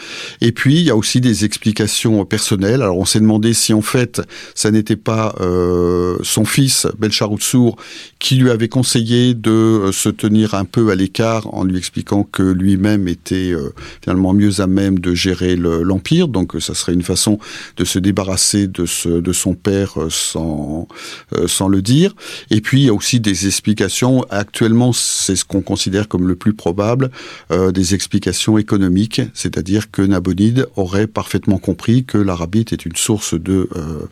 [0.40, 2.82] Et puis, il y a aussi des explications personnelles.
[2.82, 4.20] Alors, on s'est demandé si en fait,
[4.54, 7.76] ça n'était pas euh, son fils Belcharoutsour
[8.18, 12.42] qui lui avait conseillé de se tenir un peu à l'écart en lui expliquant que
[12.42, 13.54] lui-même était
[14.02, 17.38] finalement mieux à même de gérer l'empire donc ça serait une façon
[17.76, 18.86] de se débarrasser de,
[19.32, 20.88] son père euh, sans,
[21.34, 22.14] euh, sans le dire.
[22.50, 26.36] Et puis il y a aussi des explications, actuellement c'est ce qu'on considère comme le
[26.36, 27.10] plus probable,
[27.50, 33.34] euh, des explications économiques, c'est-à-dire que Nabonide aurait parfaitement compris que l'Arabie était une source
[33.34, 34.06] de, euh,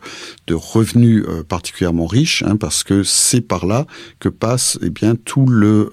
[0.51, 3.85] revenus euh, particulièrement riches, hein, parce que c'est par là
[4.19, 4.91] que passe eh
[5.25, 5.89] tout le...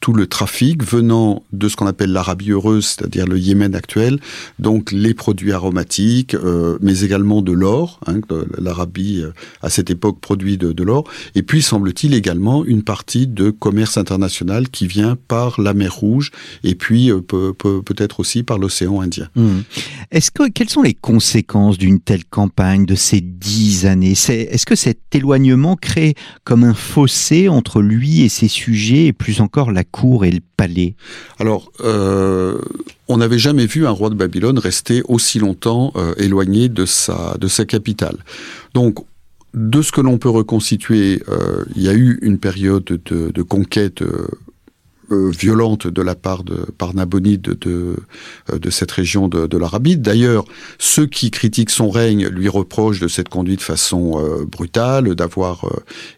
[0.00, 4.18] tout le trafic venant de ce qu'on appelle l'Arabie heureuse, c'est-à-dire le Yémen actuel,
[4.58, 8.00] donc les produits aromatiques, euh, mais également de l'or.
[8.06, 8.20] Hein,
[8.58, 11.04] L'Arabie, euh, à cette époque, produit de, de l'or.
[11.34, 16.30] Et puis, semble-t-il, également une partie de commerce international qui vient par la mer Rouge
[16.62, 19.28] et puis euh, peut-être aussi par l'océan Indien.
[19.36, 19.60] Mmh.
[20.10, 24.12] Est-ce que quelles sont les conséquences d'une telle campagne de ces dix années?
[24.12, 29.40] Est-ce que cet éloignement crée comme un fossé entre lui et ses sujets et plus
[29.40, 30.94] encore la cour et le palais?
[31.38, 32.58] Alors, euh,
[33.08, 37.36] on n'avait jamais vu un roi de Babylone rester aussi longtemps euh, éloigné de sa,
[37.38, 38.16] de sa capitale.
[38.72, 39.04] Donc,
[39.52, 43.42] de ce que l'on peut reconstituer, euh, il y a eu une période de, de
[43.42, 44.26] conquête euh,
[45.10, 47.96] euh, violente de la part de par Nabonide de, de,
[48.50, 49.98] euh, de cette région de, de l'Arabie.
[49.98, 50.44] D'ailleurs,
[50.78, 55.66] ceux qui critiquent son règne lui reprochent de cette conduite de façon euh, brutale, d'avoir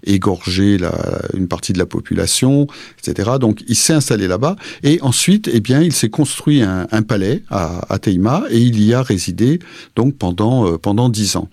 [0.04, 2.68] égorgé la, une partie de la population,
[2.98, 3.32] etc.
[3.40, 7.42] Donc, il s'est installé là-bas et ensuite, eh bien, il s'est construit un, un, palais
[7.50, 9.58] à, à Teima et il y a résidé
[9.96, 11.48] donc pendant pendant dix ans.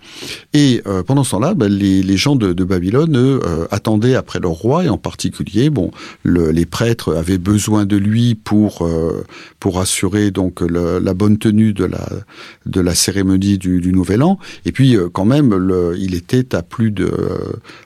[0.52, 4.84] Et pendant ce temps-là, ben, les, les, gens de, de Babylone attendaient après leur roi
[4.84, 5.90] et en particulier, bon,
[6.22, 9.24] le, les prêtres avait besoin de lui pour euh,
[9.58, 12.06] pour assurer donc la bonne tenue de la
[12.66, 14.38] de la cérémonie du, du Nouvel An.
[14.66, 17.10] Et puis euh, quand même, le, il était à plus de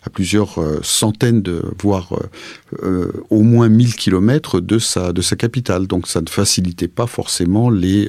[0.03, 2.13] à plusieurs euh, centaines de voire
[3.31, 5.87] au moins 1000 kilomètres de sa de sa capitale.
[5.87, 8.09] Donc ça ne facilitait pas forcément les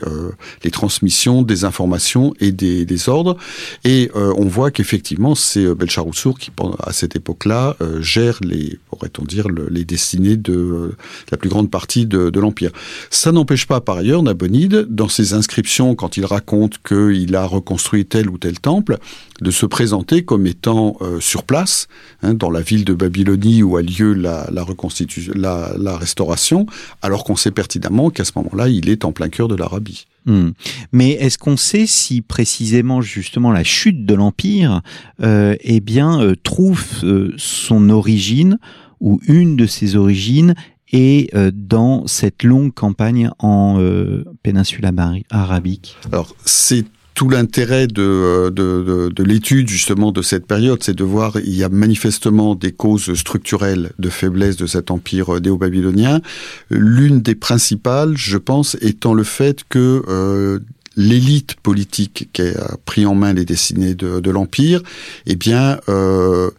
[0.64, 3.38] les transmissions des informations et des, des ordres.
[3.84, 9.86] Et on voit qu'effectivement c'est Belcharoussour qui à cette époque-là gère les pourrait-on dire les
[9.86, 10.96] destinées de
[11.32, 12.72] la plus grande partie de, de l'Empire.
[13.10, 18.06] Ça n'empêche pas par ailleurs Nabonide, dans ses inscriptions, quand il raconte qu'il a reconstruit
[18.06, 18.98] tel ou tel temple,
[19.42, 21.88] de se présenter comme étant euh, sur place,
[22.24, 24.66] hein, dans la ville de Babylonie où a lieu la, la,
[25.36, 26.66] la, la restauration,
[27.02, 30.06] alors qu'on sait pertinemment qu'à ce moment-là, il est en plein cœur de l'Arabie.
[30.26, 30.50] Hmm.
[30.92, 34.82] Mais est-ce qu'on sait si précisément justement la chute de l'empire,
[35.24, 38.60] euh, eh bien, euh, trouve euh, son origine
[39.00, 40.56] ou une de ses origines
[40.92, 44.90] et euh, dans cette longue campagne en euh, péninsule
[45.30, 46.86] arabique Alors, c'est
[47.20, 51.38] tout l'intérêt de, euh, de, de, de l'étude justement de cette période, c'est de voir
[51.44, 56.22] il y a manifestement des causes structurelles de faiblesse de cet empire euh, néo-babylonien.
[56.70, 60.60] L'une des principales, je pense, étant le fait que euh,
[60.96, 64.82] l'élite politique qui a pris en main les destinées de, l'empire,
[65.26, 66.50] eh bien, euh,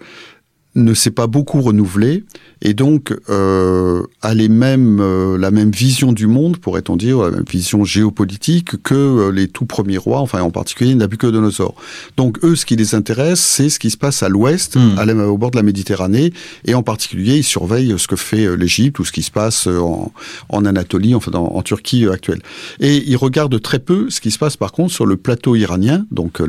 [0.74, 2.24] ne s'est pas beaucoup renouvelée
[2.62, 7.30] et donc euh, a les mêmes, euh, la même vision du monde, pourrait-on dire, la
[7.30, 11.74] même vision géopolitique que euh, les tout premiers rois, enfin en particulier Nabucodonosor.
[12.16, 15.20] Donc eux, ce qui les intéresse, c'est ce qui se passe à l'ouest, mmh.
[15.20, 16.32] au bord de la Méditerranée,
[16.66, 19.66] et en particulier, ils surveillent ce que fait euh, l'Égypte ou ce qui se passe
[19.66, 20.12] en,
[20.50, 22.40] en Anatolie, enfin en, en, Turquie actuelle.
[22.80, 26.04] Et ils regardent très peu ce qui se passe par contre sur le plateau iranien,
[26.10, 26.42] donc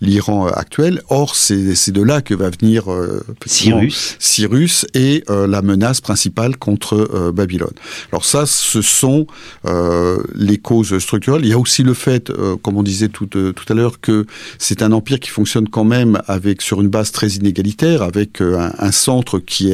[0.00, 1.02] l'Iran actuel.
[1.08, 2.84] Or, c'est de là que va venir
[3.46, 7.72] Cyrus, Cyrus et euh, la menace principale contre euh, Babylone.
[8.12, 9.26] Alors ça, ce sont
[9.64, 11.44] euh, les causes structurelles.
[11.44, 14.26] Il y a aussi le fait, comme on disait tout, tout à l'heure, que
[14.58, 18.92] c'est un empire qui fonctionne quand même avec sur une base très inégalitaire, avec un,
[18.92, 19.72] centre qui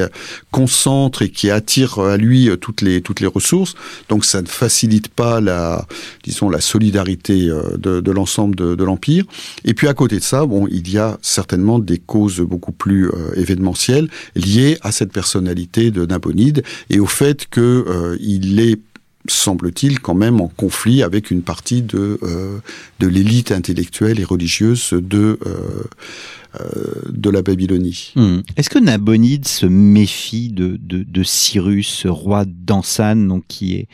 [0.50, 3.74] concentre et qui attire à lui toutes les toutes les ressources.
[4.08, 5.86] Donc ça ne facilite pas la
[6.24, 9.24] disons la solidarité de, l'ensemble de, de l'empire.
[9.64, 13.10] Et puis à côté de ça, bon, il y a certainement des causes beaucoup plus
[13.36, 18.16] événementielles liées à cette personne personnalité de Nabonide et au fait qu'il euh,
[18.58, 18.78] est
[19.28, 22.58] semble-t-il, quand même en conflit avec une partie de, euh,
[23.00, 25.84] l'élite intellectuelle et religieuse de, euh,
[26.60, 28.12] euh, la Babylonie.
[28.16, 28.40] Hmm.
[28.56, 33.88] Est-ce que Nabonide se méfie de, Cyrus, roi d'Ansan, qui est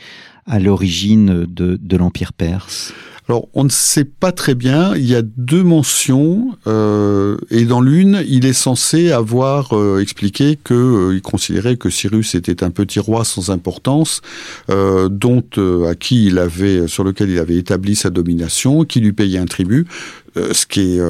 [0.45, 2.93] à l'origine de l'Empire perse?
[3.29, 4.95] Alors, on ne sait pas très bien.
[4.95, 10.57] Il y a deux mentions, euh, et dans l'une, il est censé avoir euh, expliqué
[10.61, 14.21] que euh, il considérait que Cyrus était un petit roi sans importance,
[14.67, 15.43] dont
[15.87, 19.45] à qui il avait, sur lequel il avait établi sa domination, qui lui payait un
[19.45, 19.85] tribut.
[20.35, 21.01] Ce qui est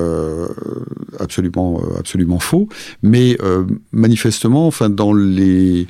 [1.20, 2.68] absolument absolument faux,
[3.04, 3.38] mais
[3.92, 5.88] manifestement, enfin dans les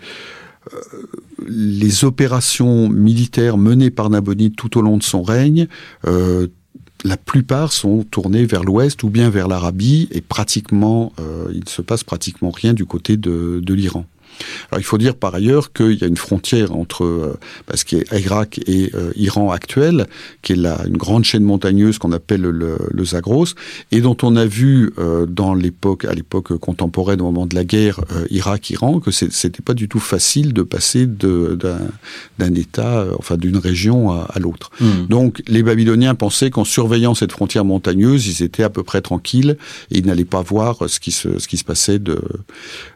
[1.48, 5.68] les opérations militaires menées par Nabonide tout au long de son règne,
[6.06, 6.48] euh,
[7.04, 11.70] la plupart sont tournées vers l'ouest ou bien vers l'Arabie et pratiquement, euh, il ne
[11.70, 14.06] se passe pratiquement rien du côté de l'Iran.
[14.72, 17.86] Alors il faut dire par ailleurs qu'il y a une frontière entre euh, bah, ce
[17.86, 20.08] qui est Irak et euh, Iran actuel,
[20.42, 23.46] qui est la, une grande chaîne montagneuse qu'on appelle le, le, Zagros,
[23.92, 27.64] et dont on a vu euh, dans l'époque, à l'époque contemporaine, au moment de la
[27.64, 33.38] guerre euh, Irak-Iran, que c'était pas du tout facile de passer d'un État, euh, enfin
[33.38, 34.72] d'une région à, à l'autre.
[34.80, 35.08] Mmh.
[35.10, 39.58] Donc les Babyloniens pensaient qu'en surveillant cette frontière montagneuse, ils étaient à peu près tranquilles
[39.92, 42.22] et ils n'allaient pas voir ce qui se, ce qui se passait de,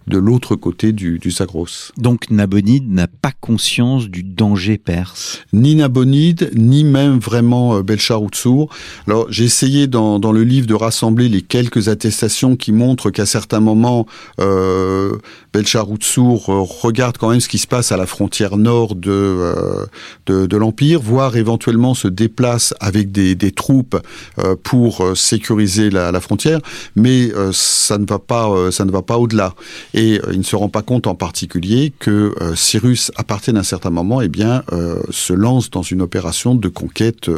[0.08, 1.92] de l'autre côté du, du Zagros.
[1.98, 8.70] Donc Nabonide n'a pas conscience du danger perse Ni Nabonide, ni même vraiment euh, Belcharoutsour.
[9.08, 13.26] Alors j'ai essayé dans, dans, le livre de rassembler les quelques attestations qui montrent qu'à
[13.26, 14.06] certains moments,
[14.40, 15.18] euh,
[15.54, 19.86] Belcharoutsour euh, regarde quand même ce qui se passe à la frontière nord de, euh,
[20.26, 23.98] de, de l'Empire, voire éventuellement se déplace avec des, des troupes
[24.40, 26.60] euh, pour sécuriser la, la, frontière,
[26.96, 29.54] mais ça ne va pas, ça ne va pas au-delà.
[29.94, 33.64] Et il ne se rend pas compte en en particulier que Cyrus, à partir d'un
[33.64, 34.64] certain moment, eh bien,
[35.10, 37.32] se lance dans une opération de conquête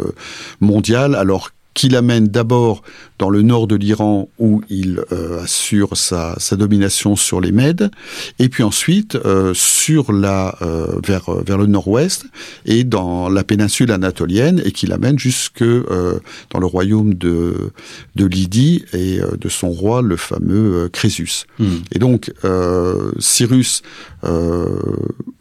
[0.60, 2.82] mondiale, alors qui l'amène d'abord
[3.18, 7.90] dans le nord de l'Iran où il euh, assure sa, sa, domination sur les Mèdes,
[8.40, 12.26] et puis ensuite euh, sur la euh, vers vers le nord-ouest
[12.66, 17.72] et dans la péninsule anatolienne et qui l'amène jusque dans le royaume de
[18.16, 21.46] de Lydie et de son roi le fameux Crésus.
[21.60, 21.78] Hmm.
[21.92, 22.32] Et donc
[23.20, 23.82] Cyrus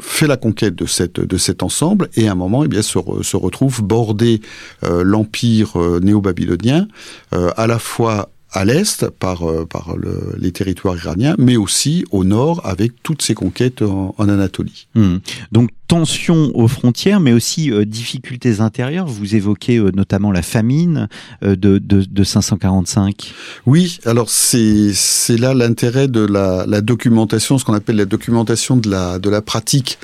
[0.01, 2.99] fait la conquête de cette de cet ensemble et à un moment eh bien se,
[3.23, 4.41] se retrouve bordé
[4.83, 6.87] l'empire néo-babylonien
[7.33, 9.96] à la fois à l'est par, euh, par
[10.38, 14.87] les territoires iraniens, mais aussi au nord avec toutes ses conquêtes en, Anatolie.
[14.94, 15.16] Hmm.
[15.50, 19.07] Donc tensions aux frontières, mais aussi euh, difficultés intérieures.
[19.07, 21.09] Vous évoquez euh, notamment la famine
[21.42, 23.33] de, de, de, 545.
[23.66, 24.92] Oui, alors c'est
[25.38, 29.98] là l'intérêt de la, documentation, ce qu'on appelle la documentation de la pratique,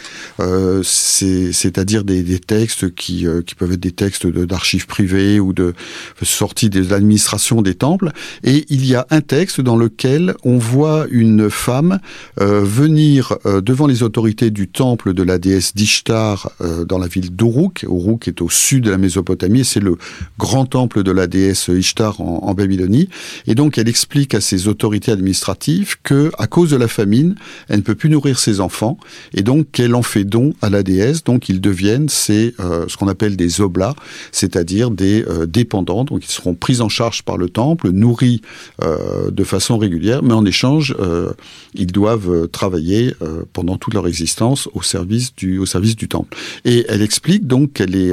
[0.82, 3.26] c'est-à-dire des, textes qui
[3.57, 5.74] peuvent être des textes d'archives privées ou de
[6.22, 8.12] sorties de l'administration des temples
[8.44, 12.00] et il y a un texte dans lequel on voit une femme
[12.40, 17.06] euh, venir euh, devant les autorités du temple de la déesse d'Ishtar euh, dans la
[17.06, 17.84] ville d'Uruk.
[17.84, 19.96] Uruk est au sud de la Mésopotamie, c'est le
[20.38, 23.08] grand temple de la déesse Ishtar en, Babylonie.
[23.46, 27.34] Et donc elle explique à ses autorités administratives que à cause de la famine,
[27.68, 28.98] elle ne peut plus nourrir ses enfants
[29.34, 31.24] et donc qu'elle en fait don à la déesse.
[31.24, 33.94] Donc ils deviennent c'est ce qu'on appelle des oblats,
[34.32, 36.04] c'est-à-dire des dépendants.
[36.04, 38.42] Donc ils seront pris en charge par le temple, nourris
[38.82, 41.32] euh, de façon régulière, mais en échange, euh,
[41.74, 43.14] ils doivent euh, travailler
[43.52, 46.36] pendant toute leur existence au service du, au service du temple.
[46.64, 48.12] Et elle explique donc qu'elle est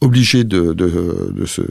[0.00, 0.74] obligée de,
[1.46, 1.62] se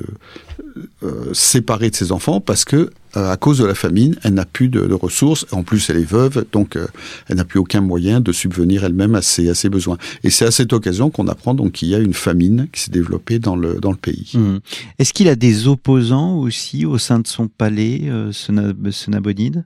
[1.34, 4.70] séparer de ses enfants parce que euh, à cause de la famine, elle n'a plus
[4.70, 5.46] de, ressources.
[5.52, 6.88] En plus, elle est veuve, donc euh,
[7.28, 9.98] elle n'a plus aucun moyen de subvenir elle-même à ses, à ses besoins.
[10.24, 12.92] Et c'est à cette occasion qu'on apprend donc qu'il y a une famine qui s'est
[12.92, 14.32] développée dans le, dans le pays.
[14.34, 14.58] Mmh.
[15.00, 18.52] Est-ce qu'il a des opposants aussi au sein de son palais, euh, ce,
[18.92, 19.66] ce Nabonide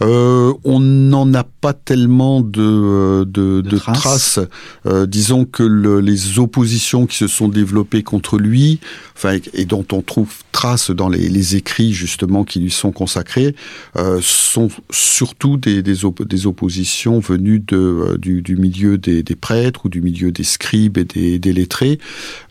[0.00, 4.40] euh, On n'en a pas tellement de, de, de, traces.
[4.86, 8.80] Euh, disons que le, les oppositions qui se sont développées contre lui,
[9.16, 13.54] enfin, et dont on trouve trace dans les, les écrits justement qui sont consacrés
[13.96, 20.32] euh, sont surtout des, oppositions venues euh, du, milieu des, des, prêtres ou du milieu
[20.32, 21.98] des scribes et des, des lettrés.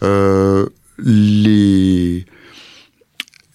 [0.03, 0.67] Euh,
[1.03, 2.25] les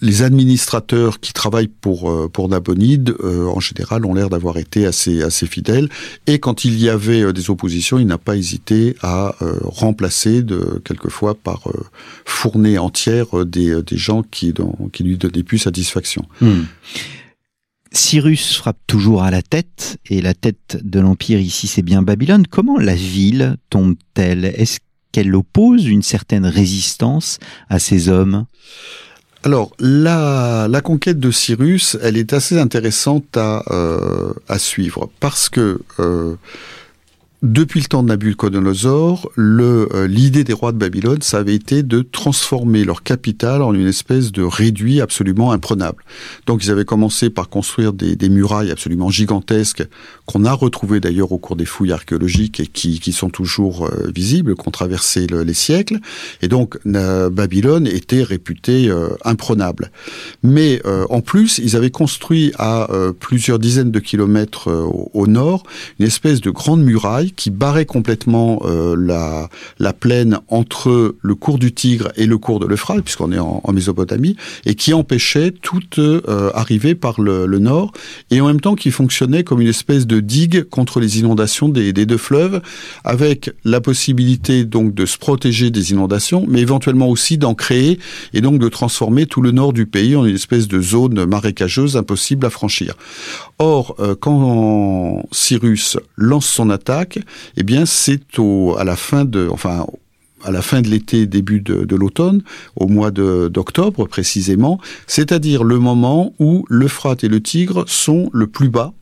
[0.02, 4.86] les administrateurs qui travaillent pour euh, pour Nabonide, euh, en général, ont l'air d'avoir été
[4.86, 5.88] assez assez fidèles.
[6.26, 10.80] Et quand il y avait euh, des oppositions, il n'a pas hésité à remplacer de
[10.84, 11.68] quelquefois par
[12.24, 14.52] fournée entière des des gens qui
[14.92, 16.26] qui lui donnaient plus satisfaction.
[16.40, 16.64] Hmm.
[17.92, 22.46] Cyrus frappe toujours à la tête, et la tête de l'Empire ici c'est bien Babylone.
[22.46, 24.44] Comment la ville tombe-t-elle?
[24.44, 24.78] Est-ce
[25.12, 27.38] qu'elle oppose une certaine résistance
[27.68, 28.46] à ces hommes?
[29.42, 36.34] Alors, la, conquête de Cyrus, elle est assez intéressante à, euh, suivre parce que euh,
[37.42, 42.00] depuis le temps de Nabucodonosor, euh, l'idée des rois de Babylone, ça avait été de
[42.00, 46.02] transformer leur capitale en une espèce de réduit absolument imprenable.
[46.46, 49.86] Donc ils avaient commencé par construire des, des murailles absolument gigantesques
[50.24, 54.10] qu'on a retrouvées d'ailleurs au cours des fouilles archéologiques et qui, qui sont toujours euh,
[54.14, 55.98] visibles, qui ont traversé les siècles.
[56.40, 59.90] Et donc Babylone était réputée euh, imprenable.
[60.42, 60.80] Mais
[61.10, 65.64] en plus, ils avaient construit à plusieurs dizaines de kilomètres au nord
[65.98, 71.58] une espèce de grande muraille qui barrait complètement euh, la, la plaine entre le cours
[71.58, 75.98] du Tigre et le cours de l'Euphrate, puisqu'on est en, Mésopotamie, et qui empêchait toute
[75.98, 77.92] euh, arrivée par le, le, nord,
[78.30, 81.92] et en même temps qui fonctionnait comme une espèce de digue contre les inondations des,
[81.92, 82.62] des deux fleuves,
[83.04, 87.98] avec la possibilité donc de se protéger des inondations, mais éventuellement aussi d'en créer
[88.32, 91.96] et donc de transformer tout le nord du pays en une espèce de zone marécageuse
[91.96, 92.94] impossible à franchir.
[93.58, 97.15] Or, euh, quand Cyrus lance son attaque,
[97.56, 98.20] eh bien, c'est
[98.78, 99.48] à la fin de,
[100.44, 102.42] à la fin de l'été, début de, de l'automne,
[102.76, 108.68] au mois d'octobre précisément, c'est-à-dire le moment où l'Euphrate et le Tigre sont le plus
[108.68, 108.92] bas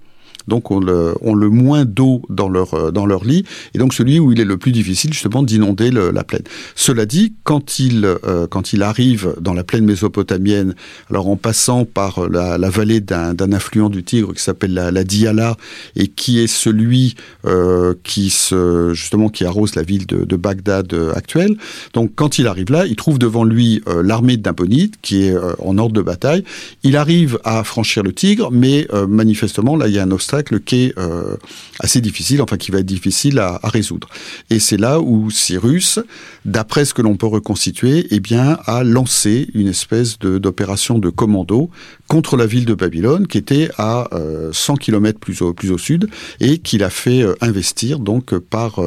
[0.48, 4.32] donc ont le, moins d'eau dans leur, euh, dans leur lit, et donc celui où
[4.32, 6.42] il est le plus difficile justement d'inonder la plaine.
[6.74, 10.74] Cela dit, quand il, euh, quand il arrive dans la plaine mésopotamienne,
[11.10, 15.04] alors en passant par la, la vallée d'un affluent du Tigre qui s'appelle la, la
[15.04, 15.56] Diyala,
[15.96, 17.14] et qui est celui
[17.46, 21.56] euh, qui se, justement qui arrose la ville de, Bagdad euh, actuelle,
[21.92, 24.44] donc quand il arrive là, il trouve devant lui l'armée de
[25.02, 26.44] qui est en ordre de bataille.
[26.82, 30.86] Il arrive à franchir le Tigre, mais manifestement là il y a un obstacle qui
[30.86, 30.94] est
[31.80, 34.08] assez difficile, enfin qui va être difficile à, à résoudre.
[34.50, 35.98] Et c'est là où Cyrus,
[36.44, 41.70] d'après ce que l'on peut reconstituer, eh bien, a lancé une espèce d'opération de, commando
[42.08, 44.08] contre la ville de Babylone, qui était à
[44.52, 46.08] 100 km plus au, plus au sud,
[46.40, 48.80] et qu'il a fait investir donc par,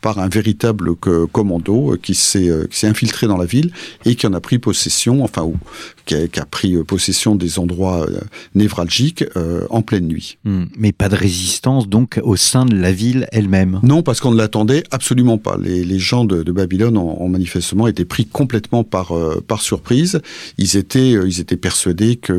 [0.00, 2.50] par un véritable commando qui s'est
[2.82, 3.72] infiltré dans la ville
[4.04, 5.56] et qui en a pris possession, enfin, ou,
[6.04, 8.06] qui, a, qui a pris possession des endroits
[8.54, 9.24] névralgiques
[9.70, 10.38] en pleine nuit.
[10.44, 10.64] Hmm.
[10.76, 14.36] mais pas de résistance donc au sein de la ville elle-même Non, parce qu'on ne
[14.36, 15.56] l'attendait absolument pas.
[15.60, 19.60] Les, les gens de, de Babylone ont, ont, manifestement été pris complètement par, euh, par
[19.60, 20.20] surprise.
[20.58, 22.32] Ils étaient, euh, ils étaient persuadés que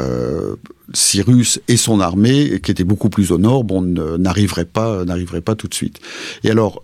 [0.00, 0.56] euh,
[0.92, 5.54] Cyrus et son armée, qui était beaucoup plus au nord, bon, n'arriverait pas, n'arriverait pas
[5.54, 6.00] tout de suite.
[6.42, 6.82] Et alors,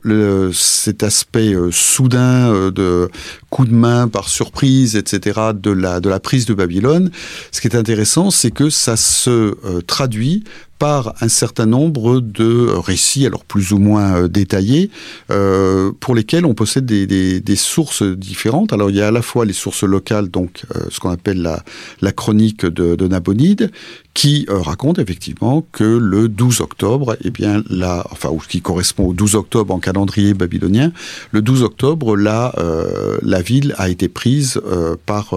[0.53, 3.11] cet aspect euh, soudain euh, de
[3.51, 7.11] coup de main par surprise, etc., de la de la prise de Babylone,
[7.51, 10.45] ce qui est intéressant, c'est que ça se traduit
[10.79, 14.91] par un certain nombre de récits, alors plus ou moins euh, détaillés,
[15.31, 18.73] euh, pour lesquels on possède des, sources différentes.
[18.73, 21.41] Alors il y a à la fois les sources locales, donc euh, ce qu'on appelle
[21.41, 21.63] la,
[22.03, 23.71] la chronique de, de Nabonide,
[24.17, 29.09] qui euh, raconte effectivement que le 12 octobre, eh bien, la, enfin, ou qui correspond
[29.09, 30.91] au 12 octobre en calendrier babylonien,
[31.33, 35.35] le 12 octobre, la, euh, la ville a été prise euh, par,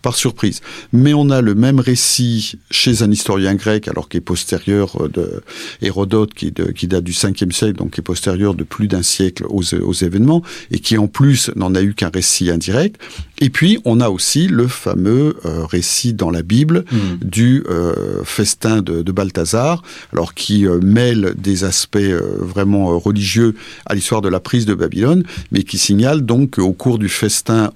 [0.00, 0.62] par surprise.
[0.94, 5.42] Mais on a le même récit chez un historien grec, alors qui est postérieur de
[5.82, 9.02] Hérodote, qui, de, qui date du 5e siècle, donc qui est postérieur de plus d'un
[9.02, 12.98] siècle aux, aux événements, et qui en plus n'en a eu qu'un récit indirect.
[13.40, 16.96] Et puis, on a aussi le fameux récit dans la Bible mmh.
[17.24, 19.82] du euh, festin de, de, Balthazar,
[20.12, 23.54] alors qui euh, mêle des aspects euh, vraiment religieux
[23.86, 27.70] à l'histoire de la prise de Babylone, mais qui signale donc qu'au cours du festin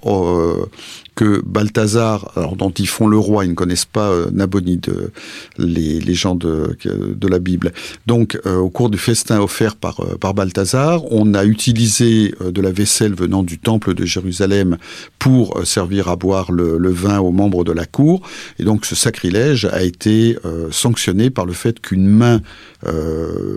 [1.15, 5.11] que Balthazar, alors dont ils font le roi, ils ne connaissent pas euh, Nabonide,
[5.59, 7.73] les, les gens de, de la Bible.
[8.07, 12.51] Donc, euh, au cours du festin offert par, euh, par Balthazar, on a utilisé euh,
[12.51, 14.77] de la vaisselle venant du temple de Jérusalem
[15.19, 18.23] pour euh, servir à boire le, vin aux membres de la cour.
[18.59, 22.41] Et donc, ce sacrilège a été euh, sanctionné par le fait qu'une main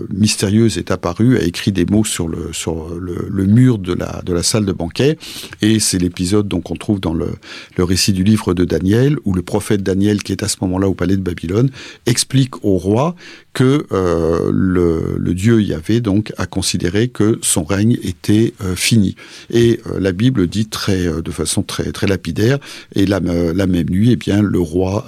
[0.08, 4.64] mystérieuse est apparue, a écrit des mots sur le, sur le, mur de la, salle
[4.64, 5.18] de banquet.
[5.60, 7.32] Et c'est l'épisode qu'on trouve dans le,
[7.76, 10.88] le récit du livre de Daniel, où le prophète Daniel, qui est à ce moment-là
[10.88, 11.68] au palais de Babylone,
[12.06, 13.16] explique au roi
[13.52, 19.16] que euh, le, le, dieu Yahvé donc a considéré que son règne était euh, fini.
[19.50, 22.58] Et euh, la Bible dit très, de façon très très lapidaire.
[22.94, 25.06] Et la, la même nuit, eh bien, le roi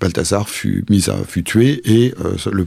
[0.00, 2.14] Balthazar fut mis à fut tué et
[2.50, 2.66] le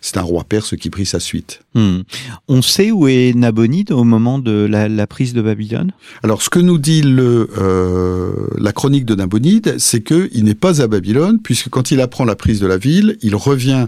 [0.00, 1.60] c'est un roi perse qui prit sa suite.
[1.74, 2.00] Hmm.
[2.48, 5.92] On sait où est Nabonide au moment de la, la prise de Babylone?
[6.22, 7.48] Alors, ce que nous dit le
[8.58, 12.24] la chronique de Nabonide, c'est que il n'est pas à Babylone, puisque quand il apprend
[12.24, 13.86] la prise de la ville, il revient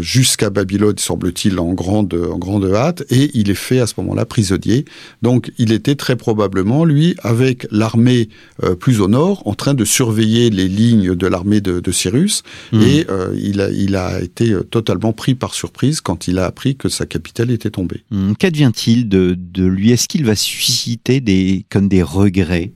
[0.00, 4.24] jusqu'à Babylone, semble-t-il, en grande, en grande hâte, et il est fait à ce moment-là
[4.24, 4.84] prisonnier.
[5.22, 8.28] Donc il était très probablement, lui, avec l'armée
[8.64, 12.42] euh, plus au nord, en train de surveiller les lignes de l'armée de, de, Cyrus,
[12.72, 12.82] mmh.
[12.82, 16.76] et euh, il, a, il a été totalement pris par surprise quand il a appris
[16.76, 18.02] que sa capitale était tombée.
[18.10, 18.32] Mmh.
[18.34, 19.92] Qu'advient-il de, de lui?
[19.92, 22.72] Est-ce qu'il va susciter des, comme des regrets?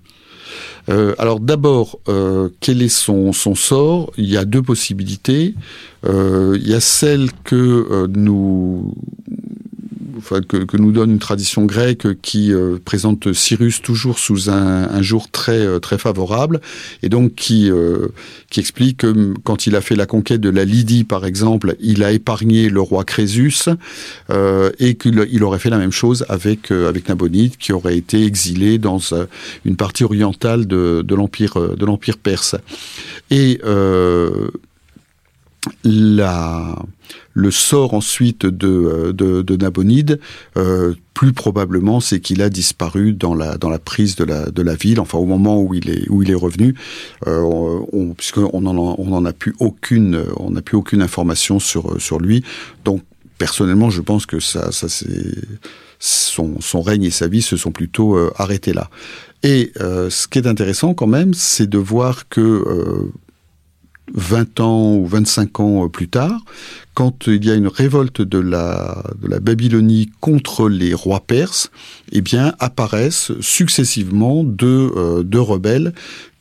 [0.89, 4.12] Euh, alors d'abord, euh, quel est son, sort?
[4.16, 5.55] Il y a deux possibilités.
[6.05, 8.95] Euh, il y a celle que nous
[10.49, 15.03] que, que, nous donne une tradition grecque qui euh, présente Cyrus toujours sous un, un,
[15.03, 16.61] jour très euh, très favorable
[17.03, 18.09] et donc qui euh,
[18.51, 22.03] qui explique que quand il a fait la conquête de la Lydie par exemple, il
[22.05, 23.69] a épargné le roi Crésus
[24.31, 28.25] euh, et qu'il aurait fait la même chose avec euh, avec Nabonide qui aurait été
[28.25, 29.01] exilé dans
[29.65, 32.57] une partie orientale de, de l'empire de l'empire perse.
[33.31, 33.61] Et
[35.85, 36.77] la
[37.35, 40.21] le sort ensuite de, euh, de, de Nabonide,
[40.57, 44.63] euh, plus probablement, c'est qu'il a disparu dans la, dans la prise de la, de
[44.63, 46.75] la ville, enfin au moment où il est, où il est revenu,
[47.27, 47.41] euh,
[47.93, 52.19] on, puisqu'on n'en on en a plus aucune, on n'a plus aucune information sur, sur
[52.19, 52.45] lui.
[52.85, 53.03] Donc,
[53.39, 55.35] personnellement, je pense que ça, ça c'est
[55.99, 58.91] son, son règne et sa vie se sont plutôt euh, arrêtés là.
[59.45, 63.13] Et euh, ce qui est intéressant quand même, c'est de voir que euh,
[64.15, 66.41] 20 ans ou 25 ans plus tard,
[66.95, 71.70] quand il y a une révolte de la, de la Babylonie contre les rois perses,
[72.12, 75.93] eh bien, apparaissent successivement deux, euh, deux rebelles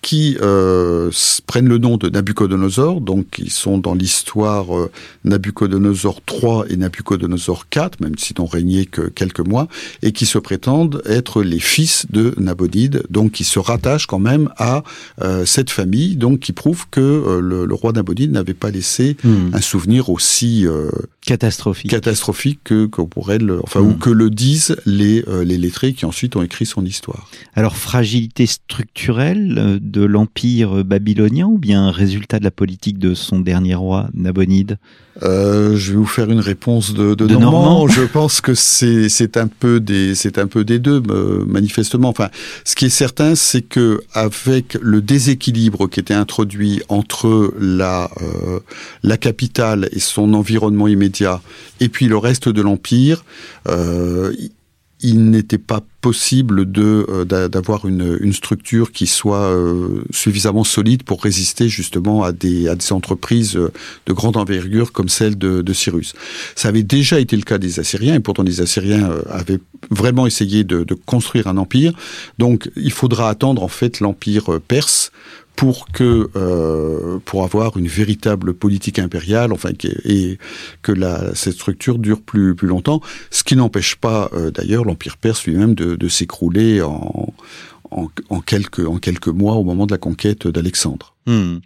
[0.01, 1.11] qui euh,
[1.45, 4.91] prennent le nom de Nabucodonosor, donc ils sont dans l'histoire euh,
[5.25, 9.67] Nabucodonosor III et Nabucodonosor IV, même s'ils n'ont régné que quelques mois,
[10.01, 14.49] et qui se prétendent être les fils de Nabonide, donc qui se rattachent quand même
[14.57, 14.83] à
[15.21, 19.53] euh, cette famille, donc qui prouve que le, le, roi Nabonide n'avait pas laissé hmm.
[19.53, 20.89] un souvenir aussi aussi euh,
[21.26, 23.99] catastrophique, catastrophique que qu'on pourrait le, enfin ou hmm.
[23.99, 27.30] que le disent les les lettrés qui ensuite ont écrit son histoire.
[27.55, 33.76] Alors fragilité structurelle de l'empire babylonien ou bien résultat de la politique de son dernier
[33.76, 34.78] roi Nabonide?
[35.24, 37.88] Euh, Je vais vous faire une réponse de, de, Normand.
[37.88, 41.01] Je pense que c'est c'est un peu des c'est un peu des deux
[41.45, 42.09] manifestement.
[42.09, 42.30] Enfin,
[42.63, 48.59] ce qui est certain, c'est que avec le déséquilibre qui était introduit entre la euh,
[49.03, 51.11] la capitale et son environnement immédiat
[51.80, 53.24] et puis le reste de l'empire.
[53.67, 54.34] Euh,
[55.03, 61.24] il n'était pas possible de euh, d'avoir une, structure qui soit euh, suffisamment solide pour
[61.24, 66.13] résister justement à des, à des entreprises de grande envergure comme celle de, Cyrus.
[66.55, 69.59] Ça avait déjà été le cas des Assyriens et pourtant les Assyriens avaient
[69.89, 71.93] vraiment essayé de construire un empire.
[72.38, 75.11] Donc il faudra attendre en fait l'empire perse
[75.62, 79.70] pour que euh, pour avoir une véritable politique impériale, enfin
[80.05, 80.39] et
[80.82, 80.91] que
[81.36, 82.99] cette structure dure plus plus longtemps,
[83.30, 87.32] ce qui n'empêche pas euh, d'ailleurs l'empire perse lui-même de, s'écrouler en,
[87.91, 91.14] en, quelques en quelques mois au moment de la conquête d'Alexandre.
[91.28, 91.57] Hmm.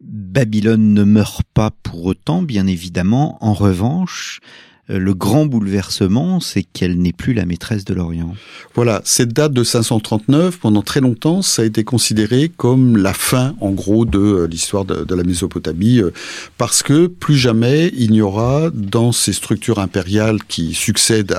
[0.00, 3.36] Babylone ne meurt pas pour autant, bien évidemment.
[3.40, 4.38] En revanche,
[4.98, 8.34] le grand bouleversement, c'est qu'elle n'est plus la maîtresse de l'Orient.
[8.74, 13.54] Voilà, cette date de 539, pendant très longtemps, ça a été considéré comme la fin,
[13.60, 16.12] en gros, de euh, l'histoire de, la Mésopotamie, euh,
[16.58, 21.36] parce que plus jamais il n'y aura dans ces structures impériales qui succèdent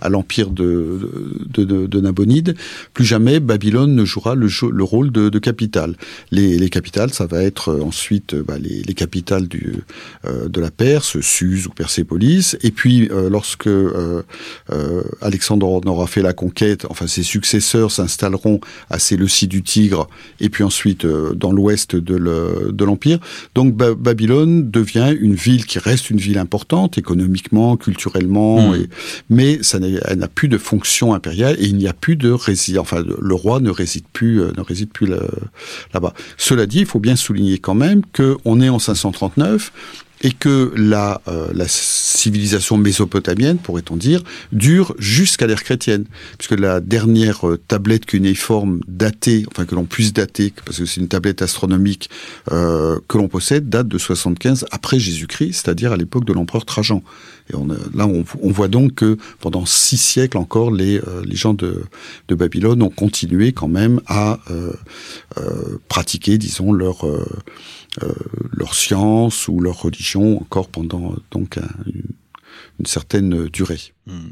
[0.00, 1.10] à, l'empire de,
[1.48, 2.56] de, de, Nabonide,
[2.92, 5.96] plus jamais Babylone ne jouera le, le rôle de, capitale.
[6.30, 11.66] Les, les, capitales, ça va être ensuite bah, les, les, capitales de la Perse, Suse
[11.66, 14.24] ou Persépolis, et puis, euh, lorsque euh,
[14.72, 18.60] euh, Alexandre en aura fait la conquête, enfin ses successeurs s'installeront
[18.90, 20.08] à Séleucie du Tigre,
[20.40, 23.20] et puis ensuite dans l'ouest de l'Empire.
[23.54, 28.86] Donc Babylone devient une ville qui reste une ville importante économiquement, culturellement, hmm.
[29.30, 32.82] mais ça elle n'a plus de fonction impériale et il n'y a plus de résidence.
[32.82, 35.06] Enfin, le roi ne réside plus, ne réside plus
[35.94, 36.14] là-bas.
[36.36, 39.70] Cela dit, il faut bien souligner quand même que on est en 539
[40.22, 46.04] et que la, euh, la civilisation mésopotamienne, pourrait-on dire, dure jusqu'à l'ère chrétienne,
[46.38, 51.00] puisque la dernière euh, tablette cunéiforme datée, enfin que l'on puisse dater, parce que c'est
[51.00, 52.10] une tablette astronomique
[52.52, 57.02] euh, que l'on possède, date de 75 après Jésus-Christ, c'est-à-dire à, l'époque de l'empereur Trajan.
[57.50, 61.54] Et on, là, on, voit donc que pendant six siècles encore, les, euh, les gens
[61.54, 61.84] de,
[62.28, 64.40] Babylone ont continué quand même à
[65.88, 67.24] pratiquer, disons, leur euh,
[68.72, 71.58] science ou leur religion encore pendant donc
[72.78, 73.80] une certaine durée.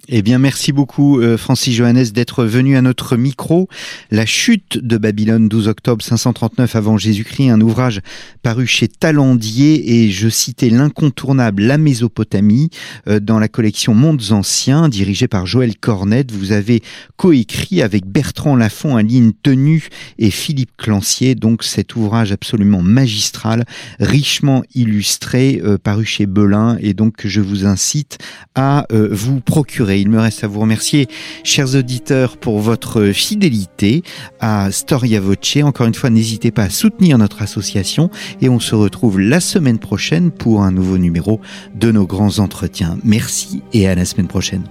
[0.07, 3.69] Eh bien, merci beaucoup, euh, Francis Johannes, d'être venu à notre micro.
[4.13, 8.01] La chute de Babylone, 12 octobre 539 avant Jésus-Christ, un ouvrage
[8.43, 12.71] paru chez Talandier et je citais l'incontournable La Mésopotamie
[13.09, 16.31] euh, dans la collection Mondes Anciens, dirigée par Joël Cornette.
[16.31, 16.81] Vous avez
[17.17, 19.89] coécrit avec Bertrand Lafont, Aline Tenu
[20.21, 23.65] et Philippe Clancier, donc cet ouvrage absolument magistral,
[23.99, 28.19] richement illustré, euh, paru chez Belin et donc je vous incite
[28.55, 29.41] à vous
[29.79, 31.09] il me reste à vous remercier,
[31.43, 34.03] chers auditeurs, pour votre fidélité
[34.41, 35.59] à Storia Voce.
[35.63, 38.11] Encore une fois, n'hésitez pas à soutenir notre association
[38.41, 41.41] et on se retrouve la semaine prochaine pour un nouveau numéro
[41.75, 42.99] de nos grands entretiens.
[43.05, 44.65] Merci et à la semaine prochaine.